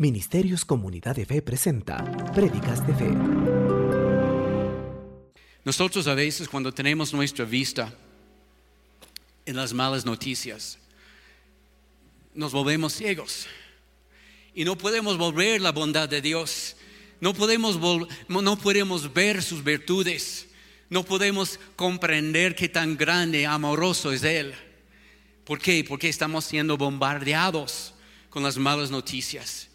[0.00, 2.02] Ministerios Comunidad de Fe presenta
[2.32, 3.10] Prédicas de Fe.
[5.62, 7.92] Nosotros a veces cuando tenemos nuestra vista
[9.44, 10.78] en las malas noticias,
[12.32, 13.46] nos volvemos ciegos
[14.54, 16.76] y no podemos volver la bondad de Dios,
[17.20, 17.78] no podemos,
[18.26, 20.48] no podemos ver sus virtudes,
[20.88, 24.54] no podemos comprender qué tan grande, amoroso es Él.
[25.44, 25.84] ¿Por qué?
[25.86, 27.92] Porque estamos siendo bombardeados
[28.30, 29.69] con las malas noticias.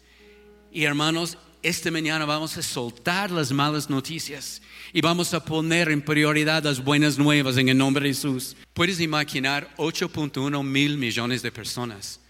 [0.76, 4.60] Y hermanos, esta mañana vamos a soltar las malas noticias
[4.92, 8.54] y vamos a poner en prioridad las buenas nuevas en el nombre de Jesús.
[8.74, 12.20] Puedes imaginar 8.1 mil millones de personas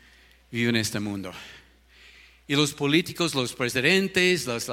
[0.52, 1.32] viven en este mundo.
[2.46, 4.68] Y los políticos, los presidentes, los,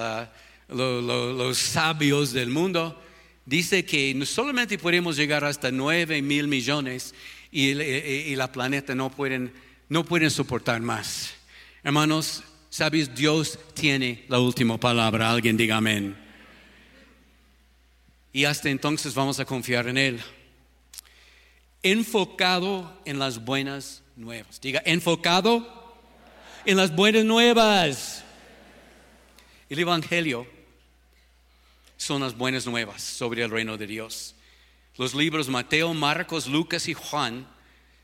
[0.67, 3.01] los, sabios del mundo,
[3.43, 7.15] dice que solamente podemos llegar hasta 9 mil millones
[7.51, 9.51] y, y, la planeta no pueden,
[9.89, 11.33] no pueden soportar más.
[11.83, 12.43] Hermanos,
[12.73, 15.29] sabes, Dios tiene la última palabra.
[15.29, 16.17] Alguien diga amén.
[18.31, 20.19] Y hasta entonces vamos a confiar en Él.
[21.83, 24.59] Enfocado en las buenas nuevas.
[24.59, 26.01] Diga, enfocado
[26.65, 28.23] en las buenas nuevas.
[29.69, 30.47] El Evangelio
[31.95, 34.33] son las buenas nuevas sobre el reino de Dios.
[34.97, 37.47] Los libros Mateo, Marcos, Lucas y Juan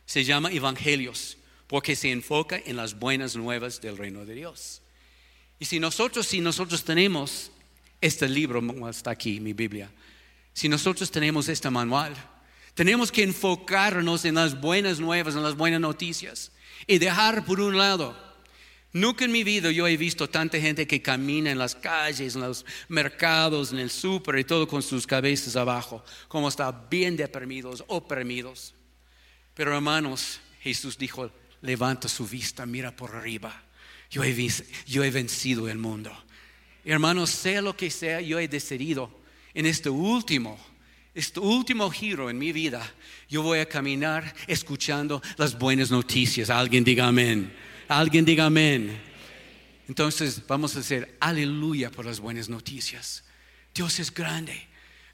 [0.05, 1.38] se llaman evangelios
[1.69, 4.81] porque se enfoca en las buenas nuevas del reino de Dios.
[5.59, 7.51] Y si nosotros, si nosotros tenemos
[8.01, 9.91] este libro, está aquí mi Biblia,
[10.51, 12.15] si nosotros tenemos este manual,
[12.73, 16.51] tenemos que enfocarnos en las buenas nuevas, en las buenas noticias
[16.87, 18.17] y dejar por un lado.
[18.91, 22.41] Nunca en mi vida yo he visto tanta gente que camina en las calles, en
[22.41, 27.83] los mercados, en el súper y todo con sus cabezas abajo, como está bien deprimidos,
[27.85, 28.73] oprimidos.
[29.53, 31.29] Pero hermanos, Jesús dijo,
[31.61, 33.63] levanta su vista, mira por arriba.
[34.09, 36.11] Yo he, vencido el mundo.
[36.83, 39.19] Hermanos, sea lo que sea, yo he decidido
[39.53, 40.57] en este último,
[41.13, 42.91] este último giro en mi vida,
[43.27, 46.49] yo voy a caminar escuchando las buenas noticias.
[46.49, 47.53] Alguien diga amén.
[47.87, 48.99] Alguien diga amén.
[49.87, 53.23] Entonces vamos a decir aleluya por las buenas noticias.
[53.73, 54.68] Dios es grande.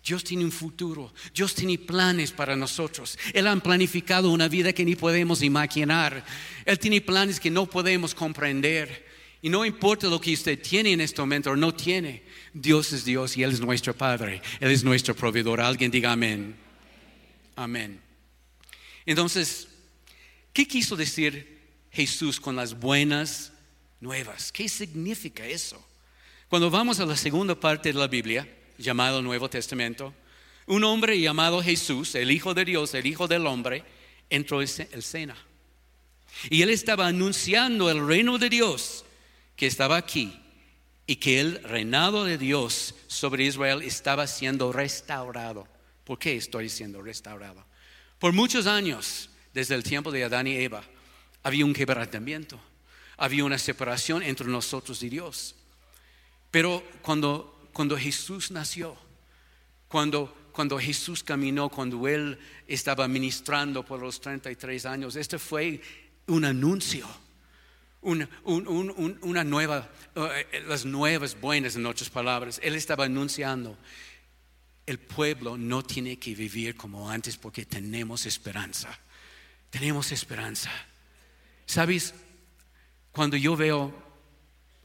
[0.06, 3.18] Dios tiene un futuro, Dios tiene planes para nosotros.
[3.34, 6.24] Él ha planificado una vida que ni podemos imaginar.
[6.64, 9.04] Él tiene planes que no podemos comprender.
[9.42, 12.22] Y no importa lo que usted tiene en este momento o no tiene,
[12.54, 15.60] Dios es Dios y Él es nuestro Padre, Él es nuestro proveedor.
[15.60, 16.56] Alguien diga amén.
[17.56, 18.00] Amén.
[19.08, 19.68] Entonces,
[20.54, 23.54] ¿qué quiso decir Jesús con las buenas
[24.00, 24.52] nuevas?
[24.52, 25.84] ¿Qué significa eso?
[26.48, 28.48] Cuando vamos a la segunda parte de la Biblia,
[28.78, 30.14] llamado Nuevo Testamento,
[30.68, 33.84] un hombre llamado Jesús, el Hijo de Dios, el Hijo del Hombre,
[34.30, 35.38] entró en el Sena.
[36.50, 39.06] Y él estaba anunciando el reino de Dios
[39.56, 40.40] que estaba aquí
[41.08, 45.68] y que el reinado de Dios sobre Israel estaba siendo restaurado.
[46.04, 47.64] ¿Por qué estoy siendo restaurado?
[48.20, 50.84] Por muchos años, desde el tiempo de Adán y Eva,
[51.44, 52.60] había un quebrantamiento,
[53.18, 55.56] había una separación entre nosotros y Dios.
[56.50, 58.96] Pero cuando cuando Jesús nació,
[59.90, 65.18] cuando, cuando Jesús caminó, cuando Él estaba ministrando por los 33 años.
[65.18, 65.82] Este fue
[66.28, 67.06] un anuncio,
[68.00, 72.62] una, una nueva, eh, las nuevas buenas en otras palabras.
[72.64, 73.78] Él estaba anunciando,
[74.86, 78.98] el pueblo no tiene que vivir como antes porque tenemos esperanza.
[79.70, 80.72] Tenemos esperanza.
[81.66, 82.14] ¿Sabes?
[83.12, 83.94] Cuando yo veo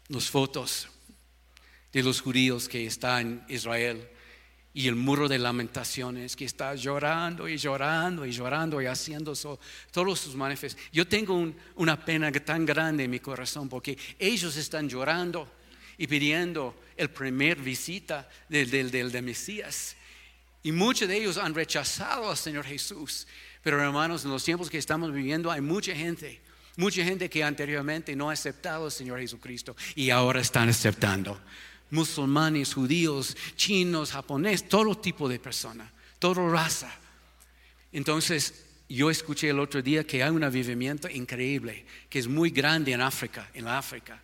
[0.08, 0.89] las fotos
[1.92, 4.08] de los judíos que está en Israel
[4.72, 9.34] y el muro de lamentaciones que está llorando y llorando y llorando y haciendo
[9.90, 10.92] todos sus manifestaciones.
[10.92, 15.50] Yo tengo una pena tan grande en mi corazón porque ellos están llorando
[15.98, 19.96] y pidiendo el primer visita del, del, del, del Mesías.
[20.62, 23.26] Y muchos de ellos han rechazado al Señor Jesús.
[23.62, 26.40] Pero hermanos, en los tiempos que estamos viviendo hay mucha gente,
[26.76, 31.40] mucha gente que anteriormente no ha aceptado al Señor Jesucristo y ahora están aceptando
[31.90, 36.92] musulmanes, judíos, chinos, japoneses, todo tipo de personas, toda raza.
[37.92, 42.92] Entonces, yo escuché el otro día que hay un avivamiento increíble, que es muy grande
[42.92, 44.20] en África, en la África.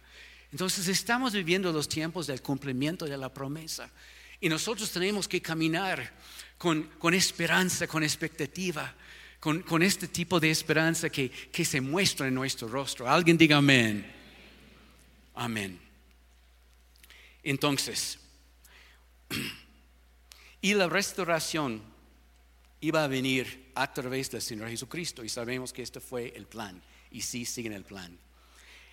[0.51, 3.91] Entonces, estamos viviendo los tiempos del cumplimiento de la promesa.
[4.41, 6.13] Y nosotros tenemos que caminar
[6.59, 8.95] con, esperanza, con expectativa,
[9.41, 13.09] con, con, este tipo de esperanza que, que se muestra en nuestro rostro.
[13.09, 14.07] Alguien diga amén.
[15.35, 15.86] Amén.
[17.47, 18.19] Entonces,
[20.61, 21.81] y la restauración
[22.81, 26.83] iba a venir a través del Señor Jesucristo y sabemos que este fue el plan
[27.09, 28.19] y sí siguen el plan.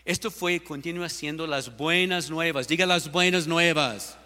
[0.05, 2.67] Esto fue, continúa siendo las buenas nuevas.
[2.67, 4.17] Diga las buenas nuevas.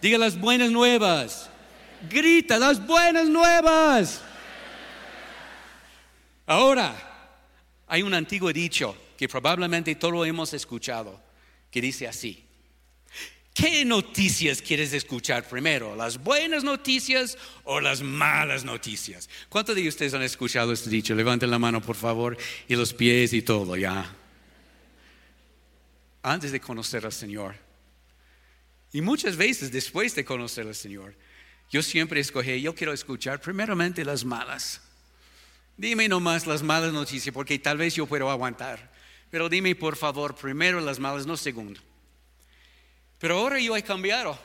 [0.00, 1.50] Diga las buenas nuevas.
[2.08, 4.22] Grita las buenas nuevas.
[6.46, 6.94] Ahora,
[7.88, 11.20] hay un antiguo dicho que probablemente todos hemos escuchado,
[11.72, 12.51] que dice así.
[13.54, 15.94] ¿Qué noticias quieres escuchar primero?
[15.94, 19.28] ¿Las buenas noticias o las malas noticias?
[19.50, 21.14] ¿Cuántos de ustedes han escuchado este dicho?
[21.14, 24.10] Levanten la mano, por favor, y los pies y todo, ya.
[26.22, 27.54] Antes de conocer al Señor.
[28.90, 31.14] Y muchas veces después de conocer al Señor,
[31.70, 34.80] yo siempre escogí, yo quiero escuchar primeramente las malas.
[35.76, 38.92] Dime nomás las malas noticias, porque tal vez yo puedo aguantar.
[39.30, 41.80] Pero dime por favor primero las malas, no segundo.
[43.22, 44.36] Pero ahora yo he cambiado.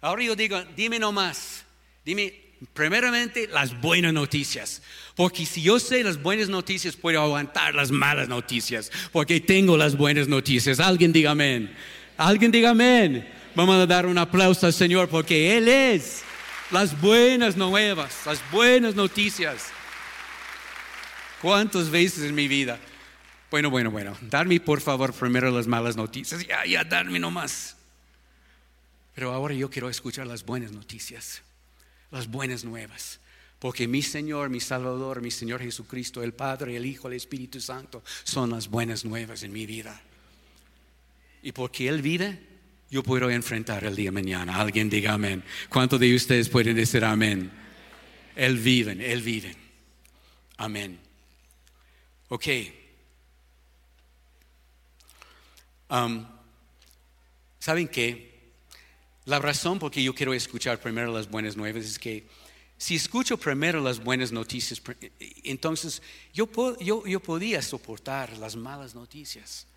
[0.00, 1.62] Ahora yo digo, dime nomás,
[2.06, 2.32] dime
[2.72, 4.80] primeramente las buenas noticias.
[5.14, 8.90] Porque si yo sé las buenas noticias, puedo aguantar las malas noticias.
[9.12, 10.80] Porque tengo las buenas noticias.
[10.80, 11.70] Alguien diga amén.
[12.16, 13.30] Alguien diga amén.
[13.54, 16.22] Vamos a dar un aplauso al Señor porque Él es
[16.70, 19.66] las buenas nuevas, las buenas noticias.
[21.42, 22.78] ¿Cuántas veces en mi vida?
[23.50, 26.46] Bueno, bueno, bueno, darme por favor primero las malas noticias.
[26.46, 27.76] Ya, ya, darme nomás.
[29.14, 31.42] Pero ahora yo quiero escuchar las buenas noticias,
[32.10, 33.20] las buenas nuevas.
[33.58, 38.02] Porque mi Señor, mi Salvador, mi Señor Jesucristo, el Padre, el Hijo, el Espíritu Santo,
[38.24, 40.00] son las buenas nuevas en mi vida.
[41.42, 42.40] Y porque Él vive,
[42.90, 44.56] yo puedo enfrentar el día mañana.
[44.56, 45.44] Alguien diga amén.
[45.68, 47.52] ¿Cuántos de ustedes pueden decir amén?
[48.34, 49.54] Él vive, Él vive.
[50.56, 50.98] Amén.
[52.28, 52.46] Ok.
[55.88, 56.26] Um,
[57.58, 58.31] ¿Saben qué?
[59.24, 62.26] La razón por que yo quiero escuchar primero las buenas nuevas es que
[62.76, 64.82] si escucho primero las buenas noticias,
[65.44, 66.02] entonces
[66.34, 66.48] yo,
[66.80, 69.68] yo, yo podía soportar las malas noticias.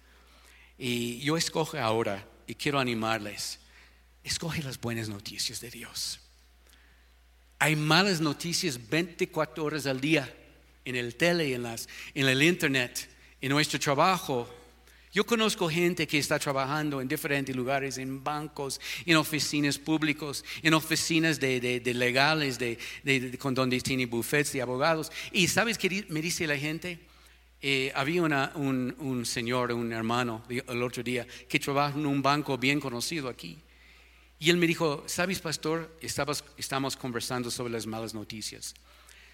[0.78, 3.60] Y yo escojo ahora, y quiero animarles,
[4.24, 6.20] escoge las buenas noticias de Dios.
[7.60, 10.34] Hay malas noticias 24 horas al día
[10.84, 13.08] en el tele, en, las, en el internet,
[13.40, 14.50] en nuestro trabajo.
[15.16, 20.74] Yo conozco gente que está trabajando en diferentes lugares, en bancos, en oficinas públicos, en
[20.74, 25.10] oficinas de, legales, de, con donde tienen buffets de abogados.
[25.32, 27.00] Y ¿sabes qué me dice la gente?
[27.62, 32.58] Eh, había un, un, señor, un hermano, el otro día, que trabaja en un banco
[32.58, 33.58] bien conocido aquí.
[34.38, 35.98] Y él me dijo, ¿sabes, pastor?
[36.02, 38.74] estamos conversando sobre las malas noticias.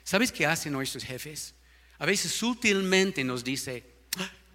[0.04, 1.56] ¿Sabes qué hacen nuestros jefes?
[1.98, 3.91] A veces sutilmente nos dice,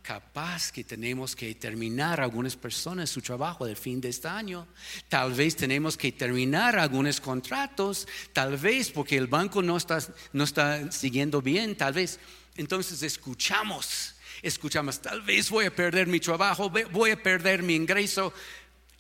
[0.07, 4.69] capaz que tenemos que terminar algunas personas su trabajo del fin de este año.
[5.09, 9.99] Tal vez tenemos que terminar algunos contratos, tal vez porque el banco no está,
[10.33, 12.21] no está siguiendo bien, tal vez.
[12.57, 18.33] Entonces escuchamos, escuchamos, tal vez voy a perder mi trabajo, voy a perder mi ingreso.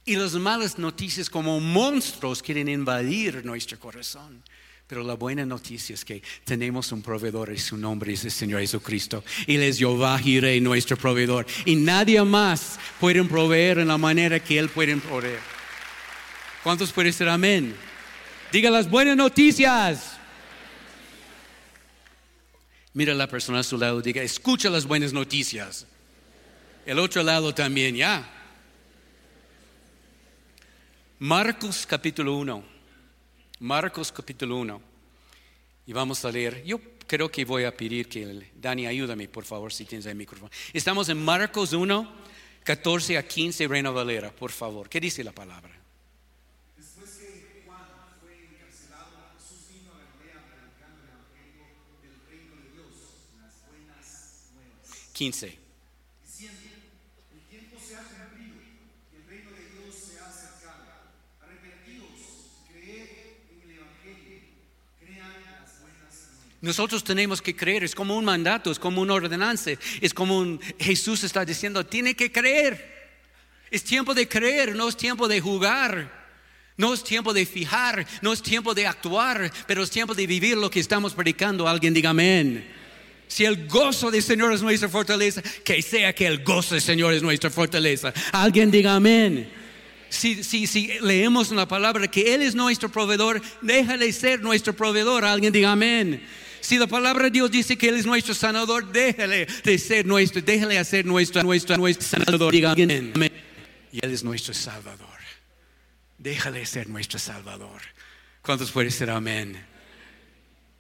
[0.05, 4.43] Y las malas noticias como monstruos quieren invadir nuestro corazón.
[4.87, 8.61] Pero la buena noticia es que tenemos un proveedor y su nombre es el Señor
[8.61, 9.25] Jesucristo.
[9.47, 11.45] Él es Jehová Jireh, nuestro proveedor.
[11.65, 15.41] Y nadie más puede proveer en la manera que Él puede proveer.
[16.63, 17.75] ¿Cuántos pueden decir amén?
[18.53, 20.19] Diga las buenas noticias.
[22.93, 25.87] Mira a la persona a su lado, diga, escucha las buenas noticias.
[26.87, 28.25] El otro lado también, ya.
[31.19, 32.76] Marcos capítulo 1.
[33.61, 34.83] Marcos capítulo 1.
[35.87, 36.63] Y vamos a leer.
[36.65, 40.51] Yo creo que voy a pedir que Dani ayúdame, por favor, si tienes el micrófono.
[40.73, 42.13] Estamos en Marcos 1,
[42.65, 44.89] 14 a 15, Reina Valera, por favor.
[44.89, 45.73] ¿Qué dice la palabra?
[46.77, 47.87] Después que Juan
[48.21, 51.65] fue encarcelado, Jesús vino a Galilea predicando el evangelio
[52.03, 52.93] del reino de Dios,
[53.41, 55.13] las buenas nuevas.
[55.15, 55.67] 15.
[66.61, 70.61] Nosotros tenemos que creer, es como un mandato, es como un ordenanza, es como un
[70.79, 72.97] Jesús está diciendo, tiene que creer.
[73.71, 76.27] Es tiempo de creer, no es tiempo de jugar.
[76.79, 80.59] No es tiempo de fijar, no es tiempo de actuar, pero es tiempo de vivir
[80.59, 81.67] lo que estamos predicando.
[81.67, 82.67] Alguien diga amén.
[83.29, 87.15] Si el gozo del Señor es nuestra fortaleza, que sea que el gozo del Señor
[87.15, 88.13] es nuestra fortaleza.
[88.31, 89.51] Alguien diga amén.
[90.11, 95.25] Si, si, si leemos la palabra que Él es nuestro proveedor, déjale ser nuestro proveedor.
[95.25, 96.23] Alguien diga amén.
[96.67, 100.43] Si la palabra de Dios dice que Él es nuestro sanador, déjale de ser nuestro,
[100.43, 102.51] déjale hacer nuestro, nuestro, nuestro sanador.
[102.51, 103.13] Diga amén.
[103.93, 105.17] Y Él es nuestro salvador.
[106.19, 107.81] Déjale ser nuestro salvador.
[108.43, 109.65] ¿Cuántos pueden ser amén?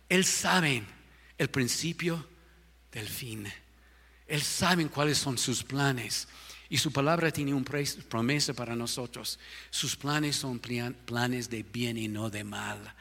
[0.09, 0.83] Él sabe
[1.39, 2.27] el principio
[2.91, 3.47] del fin.
[4.27, 6.27] Él sabe cuáles son sus planes.
[6.69, 7.65] Y su palabra tiene una
[8.09, 9.39] promesa para nosotros.
[9.71, 12.93] Sus planes son planes de bien y no de mal.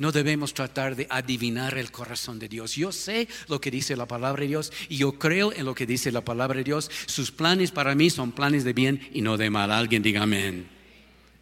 [0.00, 2.74] No debemos tratar de adivinar el corazón de Dios.
[2.74, 5.84] Yo sé lo que dice la palabra de Dios y yo creo en lo que
[5.84, 6.90] dice la palabra de Dios.
[7.04, 9.70] Sus planes para mí son planes de bien y no de mal.
[9.70, 10.66] Alguien diga amén.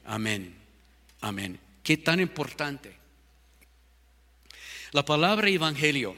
[0.04, 0.56] Amén.
[1.20, 1.60] Amén.
[1.84, 2.96] Qué tan importante.
[4.90, 6.16] La palabra evangelio,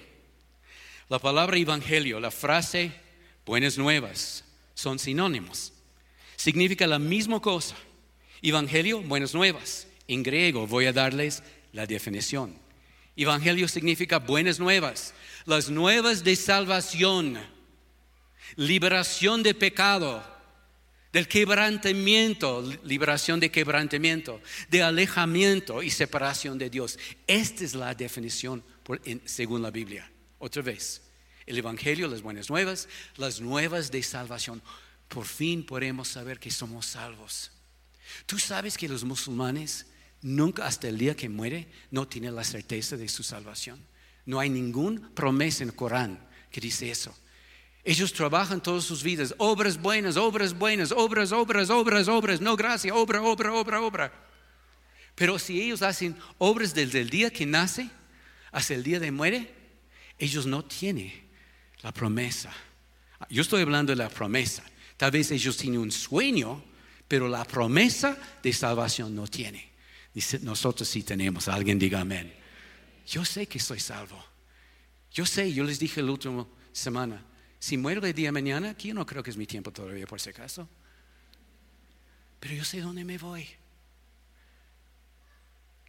[1.10, 2.90] la palabra evangelio, la frase
[3.44, 5.74] buenas nuevas, son sinónimos.
[6.36, 7.76] Significa la misma cosa.
[8.40, 9.86] Evangelio, buenas nuevas.
[10.08, 12.58] En griego voy a darles la definición.
[13.16, 15.12] Evangelio significa buenas nuevas,
[15.44, 17.38] las nuevas de salvación,
[18.56, 20.24] liberación de pecado,
[21.12, 26.98] del quebrantamiento, liberación de quebrantamiento, de alejamiento y separación de Dios.
[27.26, 28.62] Esta es la definición
[29.24, 30.10] según la Biblia.
[30.38, 31.02] Otra vez,
[31.46, 34.62] el Evangelio, las buenas nuevas, las nuevas de salvación.
[35.08, 37.50] Por fin podemos saber que somos salvos.
[38.26, 39.86] Tú sabes que los musulmanes
[40.22, 43.84] nunca hasta el día que muere no tienen la certeza de su salvación.
[44.26, 47.14] No hay ninguna promesa en el Corán que dice eso.
[47.82, 52.94] Ellos trabajan todas sus vidas, obras buenas, obras buenas, obras, obras, obras, obras, no gracia,
[52.94, 54.12] obra, obra, obra, obra.
[55.14, 57.88] Pero si ellos hacen obras desde el día que nace
[58.52, 59.54] hasta el día de muere,
[60.18, 61.12] ellos no tienen
[61.82, 62.52] la promesa.
[63.30, 64.62] Yo estoy hablando de la promesa.
[64.96, 66.62] Tal vez ellos tienen un sueño,
[67.08, 69.26] pero la promesa de salvación no
[70.12, 70.44] tiene.
[70.44, 71.48] nosotros sí tenemos.
[71.48, 72.32] Alguien diga amén.
[73.06, 74.22] Yo sé que soy salvo.
[75.12, 77.24] Yo sé, yo les dije la última semana,
[77.58, 80.06] si muero el día de mañana, aquí yo no creo que es mi tiempo todavía
[80.06, 80.68] por si acaso.
[82.38, 83.46] Pero yo sé dónde me voy.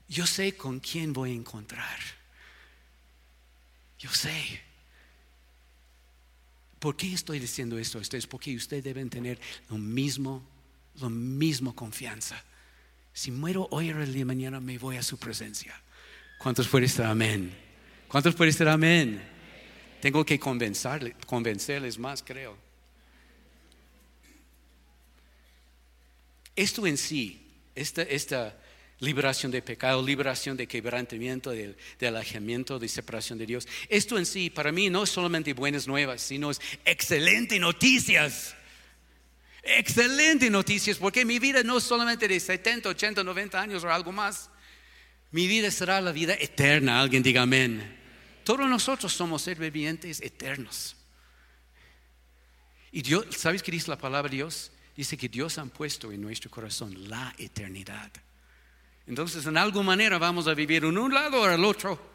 [0.07, 1.99] Yo sé con quién voy a encontrar.
[3.97, 4.61] Yo sé.
[6.79, 8.27] ¿Por qué estoy diciendo esto a ustedes?
[8.27, 10.43] Porque ustedes deben tener lo mismo,
[10.99, 12.43] lo mismo confianza.
[13.13, 15.73] Si muero hoy o el día de mañana, me voy a su presencia.
[16.37, 17.55] ¿Cuántos pueden estar amén?
[18.07, 19.21] ¿Cuántos pueden estar amén?
[20.01, 22.57] Tengo que convencerles más, creo.
[26.55, 28.57] Esto en sí, esta, esta
[28.99, 31.75] liberación de pecado, liberación de quebrantamiento, de,
[32.07, 33.67] alejamiento, de separación de Dios.
[33.89, 38.55] Esto en sí, para mí, no es solamente buenas nuevas, sino es excelente noticias.
[39.63, 44.11] Excelente noticias, porque mi vida no es solamente de 70, 80, 90 años o algo
[44.11, 44.49] más.
[45.31, 46.99] Mi vida será la vida eterna.
[46.99, 47.97] Alguien diga amén.
[48.43, 50.95] Todos nosotros somos seres vivientes eternos.
[52.91, 54.71] Y Dios, ¿sabes qué dice la palabra de Dios?
[54.95, 58.11] Dice que Dios ha puesto en nuestro corazón la eternidad.
[59.07, 62.11] Entonces, en alguna manera vamos a vivir en un lado o al otro.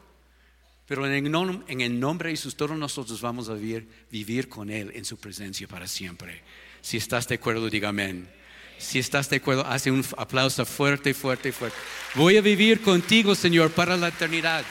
[0.85, 5.03] Pero en el, nombre de Jesús, todos nosotros vamos a vivir, vivir con Él en
[5.03, 6.41] su presencia para siempre.
[6.81, 8.29] Si estás de acuerdo, diga amén.
[8.77, 11.77] Si estás de acuerdo, hace un aplauso fuerte, fuerte, fuerte.
[12.13, 14.63] Voy a vivir contigo, Señor, para la eternidad.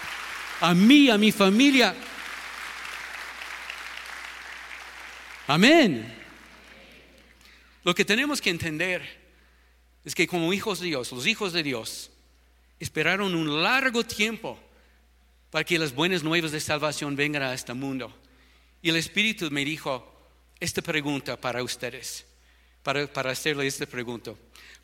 [0.60, 1.94] A mí, a mi familia.
[5.48, 6.14] Amén.
[7.84, 9.02] Lo que tenemos que entender
[10.04, 12.10] es que como hijos de Dios, los hijos de Dios,
[12.78, 14.58] esperaron un largo tiempo
[15.50, 18.14] para que las buenas nuevas de salvación vengan a este mundo.
[18.82, 20.15] Y el Espíritu me dijo
[20.60, 22.24] esta pregunta para ustedes,
[22.82, 24.32] para, para hacerle esta pregunta.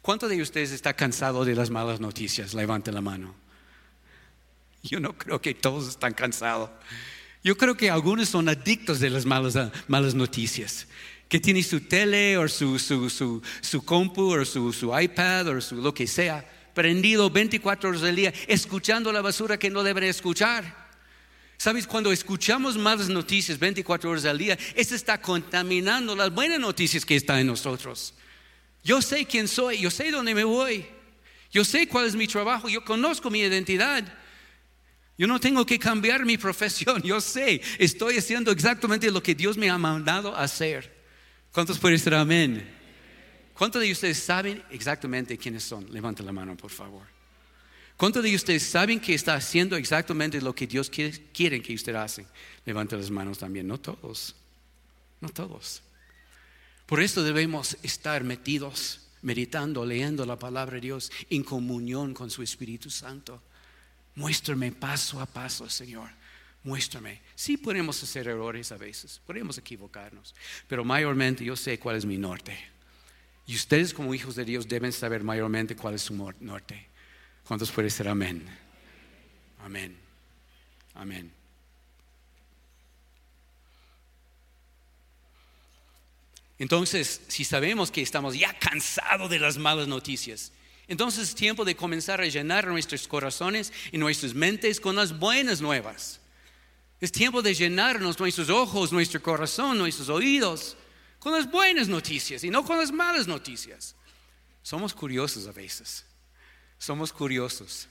[0.01, 2.55] ¿Cuántos de ustedes está cansado de las malas noticias?
[2.55, 3.35] Levanten la mano.
[4.83, 6.71] Yo no creo que todos están cansados.
[7.45, 9.57] Yo creo que algunos son adictos de las malas,
[9.89, 10.87] malas noticias
[11.29, 15.61] que tiene su tele o su, su, su, su compu o su, su iPad o
[15.63, 20.05] su lo que sea, prendido 24 horas al día, escuchando la basura que no deben
[20.05, 20.82] escuchar.
[21.63, 21.87] ¿Sabes?
[21.87, 27.15] Cuando escuchamos malas noticias 24 horas al día, eso está contaminando las buenas noticias que
[27.15, 28.15] están en nosotros.
[28.83, 30.85] Yo sé quién soy, yo sé dónde me voy,
[31.53, 34.03] yo sé cuál es mi trabajo, yo conozco mi identidad.
[35.17, 39.57] Yo no tengo que cambiar mi profesión, yo sé, estoy haciendo exactamente lo que Dios
[39.57, 40.93] me ha mandado a hacer.
[41.53, 42.69] ¿Cuántos pueden decir amén?
[43.55, 45.87] ¿Cuántos de ustedes saben exactamente quiénes son?
[45.93, 47.22] Levanten la mano, por favor.
[48.03, 52.29] ¿Cuántos de ustedes saben que está haciendo exactamente lo que Dios quiere que ustedes hagan?
[52.67, 53.69] Levanten las manos también.
[53.69, 54.35] No todos.
[55.21, 55.85] No todos.
[56.85, 62.43] Por eso debemos estar metidos, meditando, leyendo la palabra de Dios en comunión con su
[62.43, 63.41] Espíritu Santo.
[64.17, 66.11] Muéstrame paso a paso, Señor
[66.65, 67.21] muéstrame.
[67.37, 70.35] Sí podemos hacer errores a veces, podemos equivocarnos,
[70.67, 72.59] pero mayormente yo sé cuál es mi norte.
[73.47, 76.92] Y ustedes como hijos de Dios deben saber mayormente cuál es su norte.
[77.53, 78.49] ¿Cuántos puede ser amén?
[79.63, 79.95] Amén.
[80.95, 81.31] Amén.
[86.59, 90.51] Entonces, si sabemos que estamos ya cansados de las malas noticias,
[90.89, 95.61] entonces es tiempo de comenzar a llenar nuestros corazones y nuestras mentes con las buenas
[95.61, 96.23] nuevas.
[97.03, 100.75] Es tiempo de llenarnos nuestros ojos, nuestro corazón, nuestros oídos
[101.19, 103.95] con las buenas noticias y no con las malas noticias.
[104.63, 106.07] Somos curiosos a veces.
[106.83, 107.87] Somos curiosos.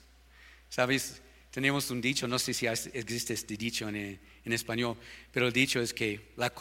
[0.68, 1.22] ¿Sabes?
[1.50, 4.98] Tenemos un dicho, no sé si existe este dicho en, español,
[5.32, 6.52] pero el dicho es que la,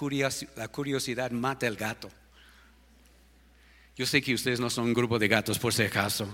[0.54, 2.08] la curiosidad mata el gato.
[3.96, 6.28] Yo sé que ustedes no son un grupo de gatos por si acaso,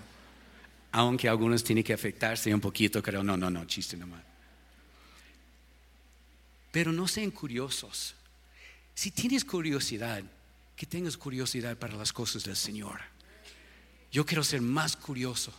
[0.92, 4.22] aunque algunos tienen que afectarse un poquito, creo, no, no, no, chiste nomás.
[6.72, 8.14] Pero no sean curiosos.
[8.94, 10.22] Si tienes curiosidad,
[10.76, 13.00] que tengas curiosidad para las cosas del Señor.
[14.12, 15.54] Yo quiero ser más curioso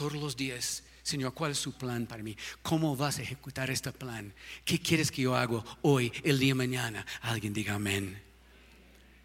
[0.00, 2.34] todos los días Señor, ¿cuál es su plan para mí?
[2.62, 4.32] ¿Cómo vas a ejecutar este plan?
[4.64, 7.04] ¿Qué quieres que yo haga hoy, el día mañana?
[7.20, 8.22] Alguien diga amén.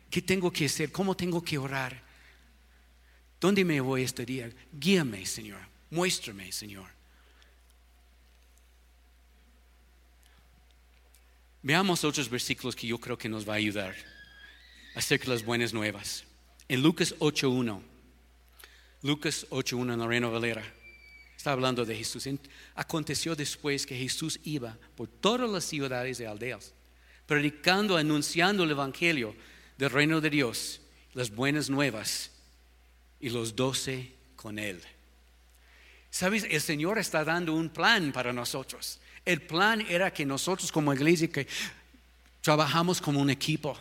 [0.10, 0.91] ¿Qué tengo que hacer?
[0.91, 2.01] ¿Cómo tengo que orar?
[3.39, 4.51] ¿Dónde me voy este día?
[4.74, 5.60] Guíame, Señor.
[5.91, 6.89] Muéstrame, Señor.
[11.62, 13.96] Veamos otros versículos que yo creo que nos va a ayudar
[14.96, 16.25] acerca de las buenas nuevas.
[16.67, 17.95] En Lucas 8.1,
[19.06, 20.64] Lucas 8.1 en la Reina Valera.
[21.38, 22.28] Está hablando de Jesús.
[22.74, 26.74] Aconteció después que Jesús iba por todas las ciudades y aldeas,
[27.28, 29.36] predicando, anunciando el Evangelio
[29.78, 30.82] del reino de Dios,
[31.14, 32.32] las buenas nuevas,
[33.20, 34.82] y los doce con él.
[36.10, 39.00] Sabes, el Señor está dando un plan para nosotros.
[39.24, 41.46] El plan era que nosotros como iglesia que
[42.42, 43.78] trabajamos como un equipo,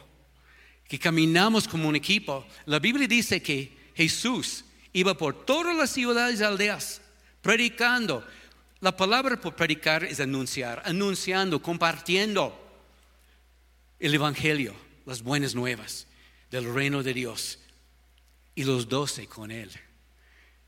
[0.87, 2.47] que caminamos como un equipo.
[2.67, 7.03] La Biblia dice que Jesús iba por todas las ciudades y aldeas
[7.43, 8.27] predicando.
[8.81, 12.59] La palabra por predicar es anunciar, anunciando, compartiendo
[13.99, 14.75] el Evangelio,
[15.05, 16.07] las buenas nuevas
[16.51, 17.59] del reino de Dios
[18.55, 19.71] y los doce con él.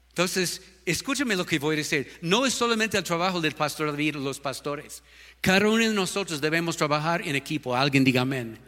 [0.08, 2.18] Entonces, escúchame lo que voy a decir.
[2.22, 5.02] No es solamente el trabajo del pastor David y los pastores.
[5.42, 7.76] Cada uno de nosotros debemos trabajar en equipo.
[7.76, 8.58] Alguien diga amén.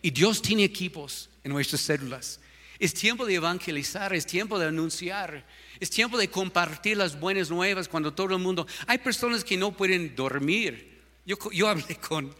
[0.00, 2.40] Y Dios tiene equipos en nuestras células.
[2.78, 5.46] Es tiempo de evangelizar, es tiempo de anunciar.
[5.80, 8.66] Es tiempo de compartir las buenas nuevas cuando todo el mundo...
[8.86, 10.96] Hay personas que no pueden dormir.
[11.26, 12.32] Yo, hablé con,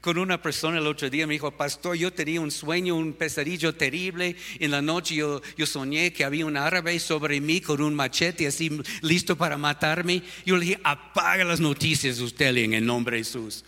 [0.00, 3.74] con, una persona el otro día, me dijo, pastor, yo tenía un sueño, un pesadillo
[3.74, 4.36] terrible.
[4.60, 8.46] En la noche yo, yo soñé que había un árabe sobre mí con un machete
[8.46, 8.70] así
[9.02, 10.22] listo para matarme.
[10.46, 13.64] Yo le dije, apaga las noticias usted en el nombre de Jesús.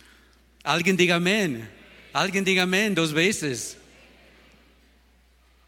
[0.63, 1.69] Alguien diga amén.
[2.13, 3.77] Alguien diga amén dos veces.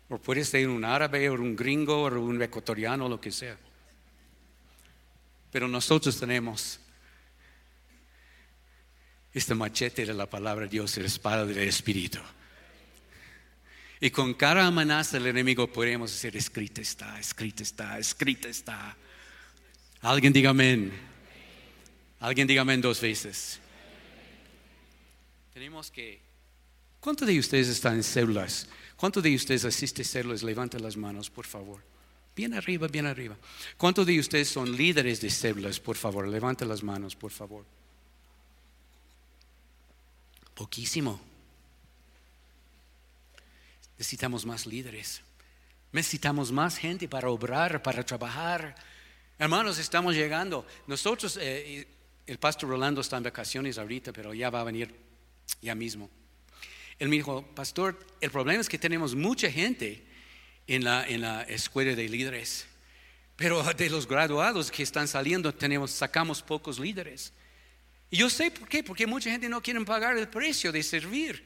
[0.09, 3.57] O puede ser un árabe o un gringo o un ecuatoriano, lo que sea.
[5.51, 6.79] Pero nosotros tenemos
[9.33, 12.19] este machete de la palabra de Dios, el espada del Espíritu.
[13.99, 18.97] Y con cada amenaza del enemigo podemos decir, escrita está, escrita está, escrita está.
[20.01, 20.91] Alguien diga amén.
[22.19, 23.59] Alguien diga amén dos veces.
[25.53, 26.22] Tenemos que...
[27.03, 28.65] ¿Cuántos de ustedes están en células?
[28.95, 30.41] ¿Cuántos de ustedes asisten células?
[30.41, 31.81] Levanten las manos, por favor.
[32.33, 33.35] Bien arriba, bien arriba.
[33.75, 35.81] ¿Cuántos de ustedes son líderes de células?
[35.81, 37.65] Por favor, levanten las manos, por favor.
[40.55, 41.19] Poquísimo.
[43.97, 45.19] Necesitamos más líderes.
[45.91, 48.75] Necesitamos más gente para obrar, para trabajar.
[49.37, 50.65] Hermanos, estamos llegando.
[50.87, 51.85] Nosotros, eh,
[52.25, 54.95] el pastor Rolando está en vacaciones ahorita, pero ya va a venir
[55.61, 56.09] ya mismo.
[56.99, 60.05] Él me dijo, pastor, el problema es que tenemos mucha gente
[60.67, 62.67] en la, en la escuela de líderes,
[63.35, 67.33] pero de los graduados que están saliendo tenemos, sacamos pocos líderes.
[68.09, 71.43] Y yo sé por qué, porque mucha gente no quiere pagar el precio de servir.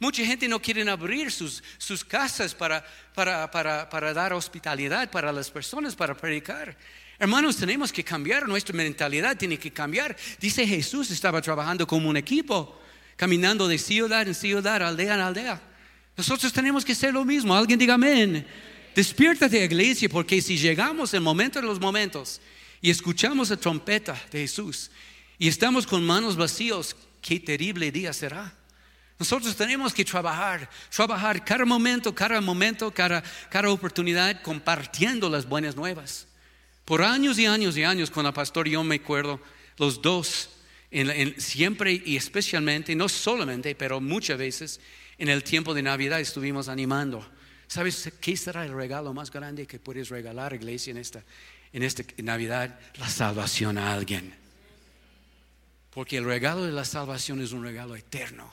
[0.00, 5.30] Mucha gente no quiere abrir sus, sus casas para, para, para, para dar hospitalidad para
[5.30, 6.76] las personas, para predicar.
[7.20, 10.16] Hermanos, tenemos que cambiar, nuestra mentalidad tiene que cambiar.
[10.40, 12.82] Dice Jesús estaba trabajando como un equipo
[13.22, 15.62] caminando de ciudad en ciudad, aldea en aldea.
[16.16, 17.54] Nosotros tenemos que hacer lo mismo.
[17.54, 18.44] Alguien diga amén.
[18.96, 22.40] Despiértate, iglesia, porque si llegamos en momento de los momentos
[22.80, 24.90] y escuchamos la trompeta de Jesús
[25.38, 28.52] y estamos con manos vacíos, qué terrible día será.
[29.20, 35.76] Nosotros tenemos que trabajar, trabajar cada momento, cada momento, cada, cada oportunidad compartiendo las buenas
[35.76, 36.26] nuevas.
[36.84, 39.40] Por años y años y años con la pastor yo me acuerdo,
[39.78, 40.48] los dos
[41.38, 44.80] siempre y especialmente, no solamente, pero muchas veces
[45.18, 47.26] en el tiempo de Navidad estuvimos animando.
[47.66, 51.24] ¿Sabes qué será el regalo más grande que puedes regalar, iglesia, en esta,
[51.72, 52.78] en esta Navidad?
[52.98, 54.34] La salvación a alguien.
[55.90, 58.52] Porque el regalo de la salvación es un regalo eterno.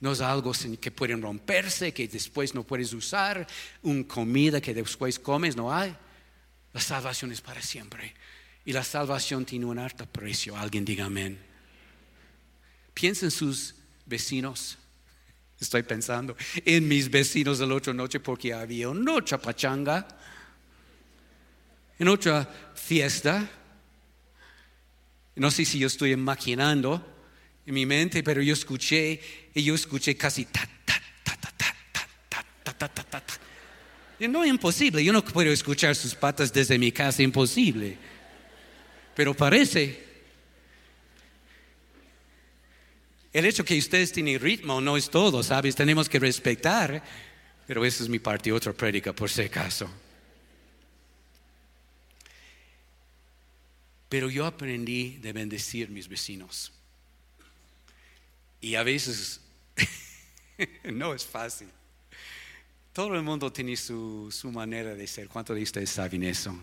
[0.00, 3.46] No es algo que pueden romperse, que después no puedes usar,
[3.82, 5.96] una comida que después comes, no hay.
[6.72, 8.14] La salvación es para siempre.
[8.64, 10.56] Y la salvación tiene un alto precio.
[10.56, 11.38] Alguien diga amén.
[12.94, 13.74] Piensa en sus
[14.06, 14.78] vecinos.
[15.60, 20.06] Estoy pensando en mis vecinos de la otra noche porque había una otra pachanga,
[21.98, 23.48] en otra fiesta.
[25.36, 27.04] No sé si yo estoy maquinando
[27.66, 29.20] en mi mente, pero yo escuché
[29.54, 31.74] y yo escuché casi ta ta ta ta ta
[32.28, 33.22] ta ta ta ta ta.
[34.28, 37.98] No es imposible, yo no puedo escuchar sus patas desde mi casa, imposible.
[39.14, 40.04] Pero parece
[43.34, 45.74] El hecho que ustedes tienen ritmo no es todo, ¿sabes?
[45.74, 47.02] Tenemos que respetar.
[47.66, 49.90] Pero esa es mi parte, otra prédica por si acaso.
[54.08, 56.72] Pero yo aprendí de bendecir mis vecinos.
[58.60, 59.40] Y a veces
[60.84, 61.68] no es fácil.
[62.92, 65.26] Todo el mundo tiene su, su manera de ser.
[65.26, 66.56] ¿Cuántos de ustedes saben eso?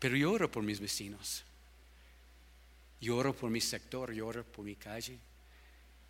[0.00, 1.44] Pero yo oro por mis vecinos.
[3.00, 5.18] Lloro por mi sector, lloro por mi calle,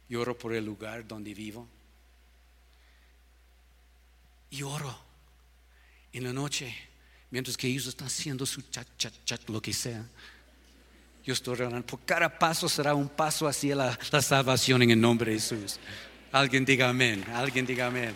[0.08, 1.68] lloro por el lugar donde vivo.
[4.50, 4.96] Lloro
[6.12, 6.74] en la noche,
[7.30, 10.04] mientras que ellos están haciendo su chat, chat, chat, lo que sea.
[11.22, 15.00] Yo estoy orando, por cada paso será un paso hacia la, la salvación en el
[15.00, 15.78] nombre de Jesús.
[16.32, 18.14] Alguien diga amén, alguien diga amén.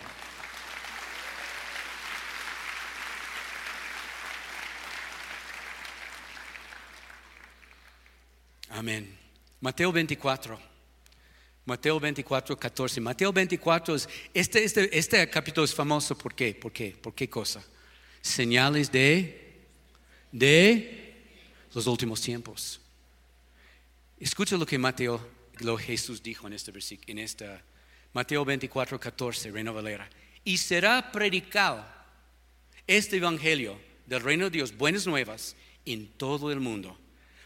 [8.75, 9.07] Amén.
[9.61, 10.59] Mateo 24.
[11.63, 12.99] Mateo 24, 14.
[12.99, 16.53] Mateo 24 es, este, este, este capítulo es famoso, ¿por qué?
[16.53, 16.91] ¿Por qué?
[16.91, 17.63] ¿Por qué cosa?
[18.21, 19.63] Señales de,
[20.29, 21.23] de
[21.73, 22.81] los últimos tiempos.
[24.19, 25.25] Escucha lo que Mateo,
[25.59, 27.63] lo Jesús dijo en este versículo, en esta,
[28.11, 30.09] Mateo 24, 14, Reino Valera.
[30.43, 31.85] Y será predicado
[32.87, 36.99] este evangelio del reino de Dios, buenas nuevas, en todo el mundo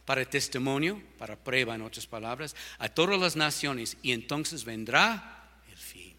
[0.09, 5.77] para testimonio, para prueba en otras palabras, a todas las naciones y entonces vendrá el
[5.77, 6.15] fin.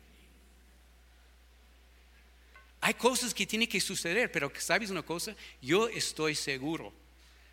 [2.82, 5.34] Hay cosas que tienen que suceder, pero ¿sabes una cosa?
[5.60, 6.92] Yo estoy seguro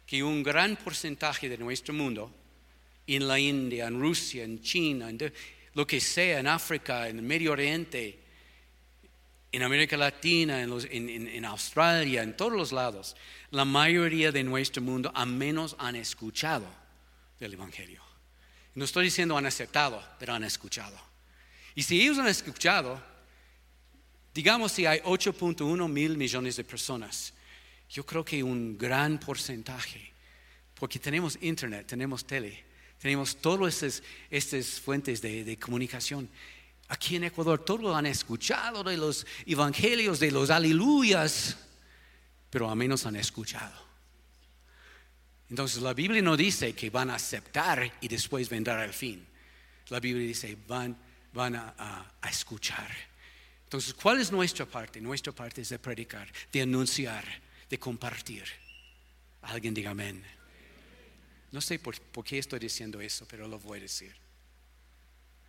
[0.06, 2.32] que un gran porcentaje de nuestro mundo,
[3.08, 5.34] en la India, en Rusia, en China, en
[5.73, 8.19] lo que sea, en África, en el Medio Oriente,
[9.58, 13.15] en América Latina, en, Australia, en todos los lados,
[13.50, 16.67] la mayoría de nuestro mundo al menos han escuchado
[17.39, 18.04] del Evangelio.
[18.76, 20.96] No estoy diciendo han aceptado, pero han escuchado.
[21.74, 23.02] Y si ellos han escuchado,
[24.32, 27.34] digamos si hay 8.1 mil millones de personas,
[27.89, 30.13] yo creo que un gran porcentaje,
[30.76, 32.63] porque tenemos internet, tenemos tele,
[33.00, 36.30] tenemos todas estas, fuentes de comunicación,
[36.89, 41.58] Aquí en Ecuador todos han escuchado de los evangelios, de los aleluyas,
[42.50, 43.88] pero a menos han escuchado.
[45.50, 49.26] Entonces la Biblia no dice que van a aceptar y después vendrá el fin.
[49.89, 50.97] La Biblia dice van,
[51.34, 52.89] van a, escuchar.
[53.63, 55.02] Entonces, ¿cuál es nuestra parte?
[55.02, 57.26] Nuestra parte es de predicar, de anunciar,
[57.69, 58.45] de compartir.
[59.41, 60.23] Alguien diga amén.
[61.52, 64.26] No sé por qué estoy diciendo eso, pero lo voy a decir.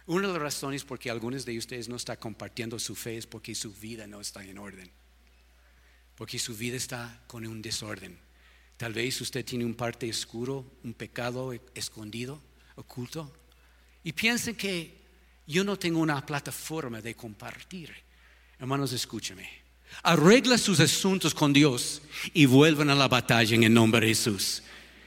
[0.09, 3.27] Una de las razones por que algunos de ustedes no están compartiendo su fe es
[3.27, 4.90] porque su vida no está en orden.
[6.14, 8.18] Porque su vida está con un desorden.
[8.79, 12.40] Tal vez usted tiene un parte oscuro, un pecado escondido,
[12.77, 13.31] oculto.
[14.03, 14.97] Y piensen que
[15.47, 17.92] yo no tengo una plataforma de compartir.
[18.59, 19.47] Hermanos, escúcheme.
[20.05, 22.01] Arregla sus asuntos con Dios
[22.33, 24.62] y vuelvan a la batalla en el nombre de Jesús.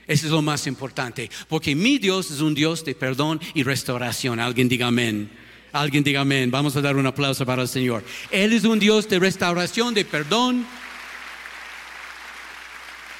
[0.07, 4.39] Eso es lo más importante, porque mi Dios es un Dios de perdón y restauración.
[4.39, 5.31] Alguien diga amén.
[5.71, 6.51] Alguien diga amén.
[6.51, 8.03] Vamos a dar un aplauso para el Señor.
[8.29, 10.65] Él es un Dios de restauración, de perdón.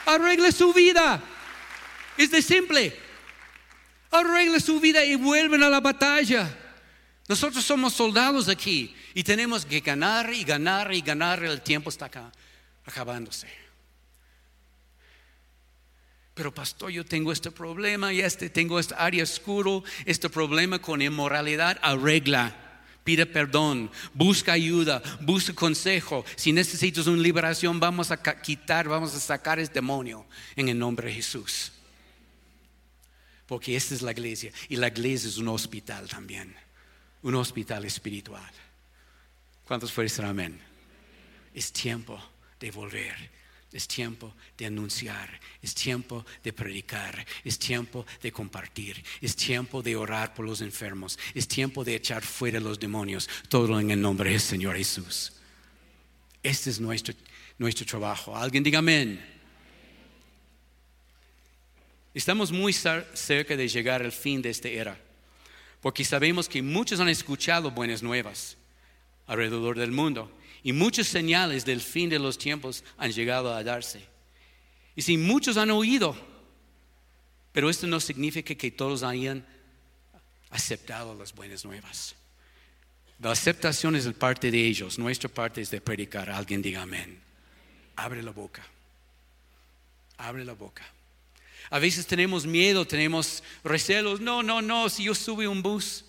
[0.06, 1.24] Arregle su vida.
[2.18, 2.98] Es de simple.
[4.12, 6.58] Arregle su vida y vuelven a la batalla.
[7.30, 11.42] Nosotros somos soldados aquí y tenemos que ganar y ganar y ganar.
[11.44, 12.32] El tiempo está acá,
[12.86, 13.48] acabándose.
[16.34, 21.02] Pero pastor, yo tengo este problema y este, tengo este área oscuro, este problema con
[21.02, 22.58] inmoralidad, arregla.
[23.04, 26.24] Pide perdón, busca ayuda, busca consejo.
[26.36, 31.08] Si necesitas una liberación, vamos a quitar, vamos a sacar ese demonio en el nombre
[31.08, 31.72] de Jesús.
[33.48, 36.56] Porque esta es la iglesia y la iglesia es un hospital también,
[37.24, 38.52] un hospital espiritual.
[39.66, 40.62] ¿Cuántos fueron amén?
[41.54, 42.22] Es tiempo
[42.60, 43.41] de volver
[43.72, 49.96] Es tiempo de anunciar, es tiempo de predicar, es tiempo de compartir, es tiempo de
[49.96, 54.32] orar por los enfermos, es tiempo de echar fuera los demonios, todo en el nombre
[54.32, 55.32] del Señor Jesús.
[56.44, 57.14] Este es nuestro,
[57.58, 58.36] nuestro trabajo.
[58.36, 59.24] Alguien diga amén.
[62.14, 65.00] Estamos muy cerca de llegar al fin de esta era,
[65.80, 68.58] porque sabemos que muchos han escuchado buenas nuevas
[69.28, 70.30] alrededor del mundo
[70.64, 74.04] y muchas señales del fin de los tiempos han llegado a darse.
[74.96, 76.16] Y si muchos han oído,
[77.52, 79.46] pero esto no significa que todos hayan
[80.50, 82.16] aceptado las buenas nuevas.
[83.20, 86.30] La aceptación es parte de ellos, nuestra parte es de predicar.
[86.30, 87.20] Alguien diga amén.
[87.96, 88.64] Abre la boca.
[90.18, 90.84] Abre la boca.
[91.70, 94.20] A veces tenemos miedo, tenemos recelos.
[94.20, 96.06] No, no, no, si yo sube un bus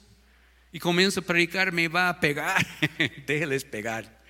[0.73, 2.67] y comienzo a predicar, me va a pegar.
[3.27, 4.22] Déjeles pegar.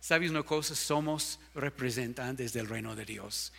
[0.00, 0.74] ¿Sabes una cosa?
[0.74, 3.52] Somos representantes del reino de Dios.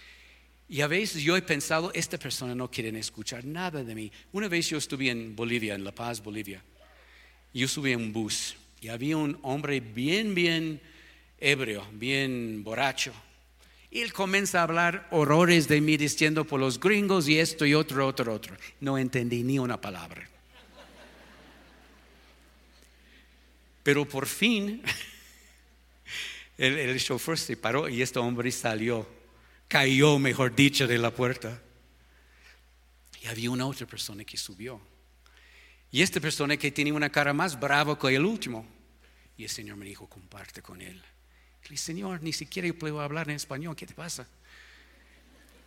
[0.68, 4.12] Y a veces yo he pensado, esta persona no quiere escuchar nada de mí.
[4.32, 6.64] Una vez yo estuve en Bolivia, en La Paz, Bolivia.
[7.54, 10.80] Yo subí en un bus y había un hombre bien, bien
[11.40, 13.12] ebrio, bien borracho.
[13.92, 17.74] Y él comienza a hablar horrores de mí diciendo por los gringos y esto y
[17.74, 18.56] otro, otro, otro.
[18.80, 20.30] No entendí ni una palabra.
[23.82, 24.84] Pero por fin
[26.60, 29.08] el, el chofer se paró y este hombre salió,
[29.68, 31.62] cayó, mejor dicho, de la puerta.
[33.24, 34.82] Y había una otra persona que subió.
[35.92, 38.68] Y esta persona que tenía una cara más brava que el último.
[39.38, 41.02] Y el Señor me dijo, comparte con él.
[41.70, 44.28] Le Señor, ni siquiera yo puedo hablar en español, ¿qué te pasa?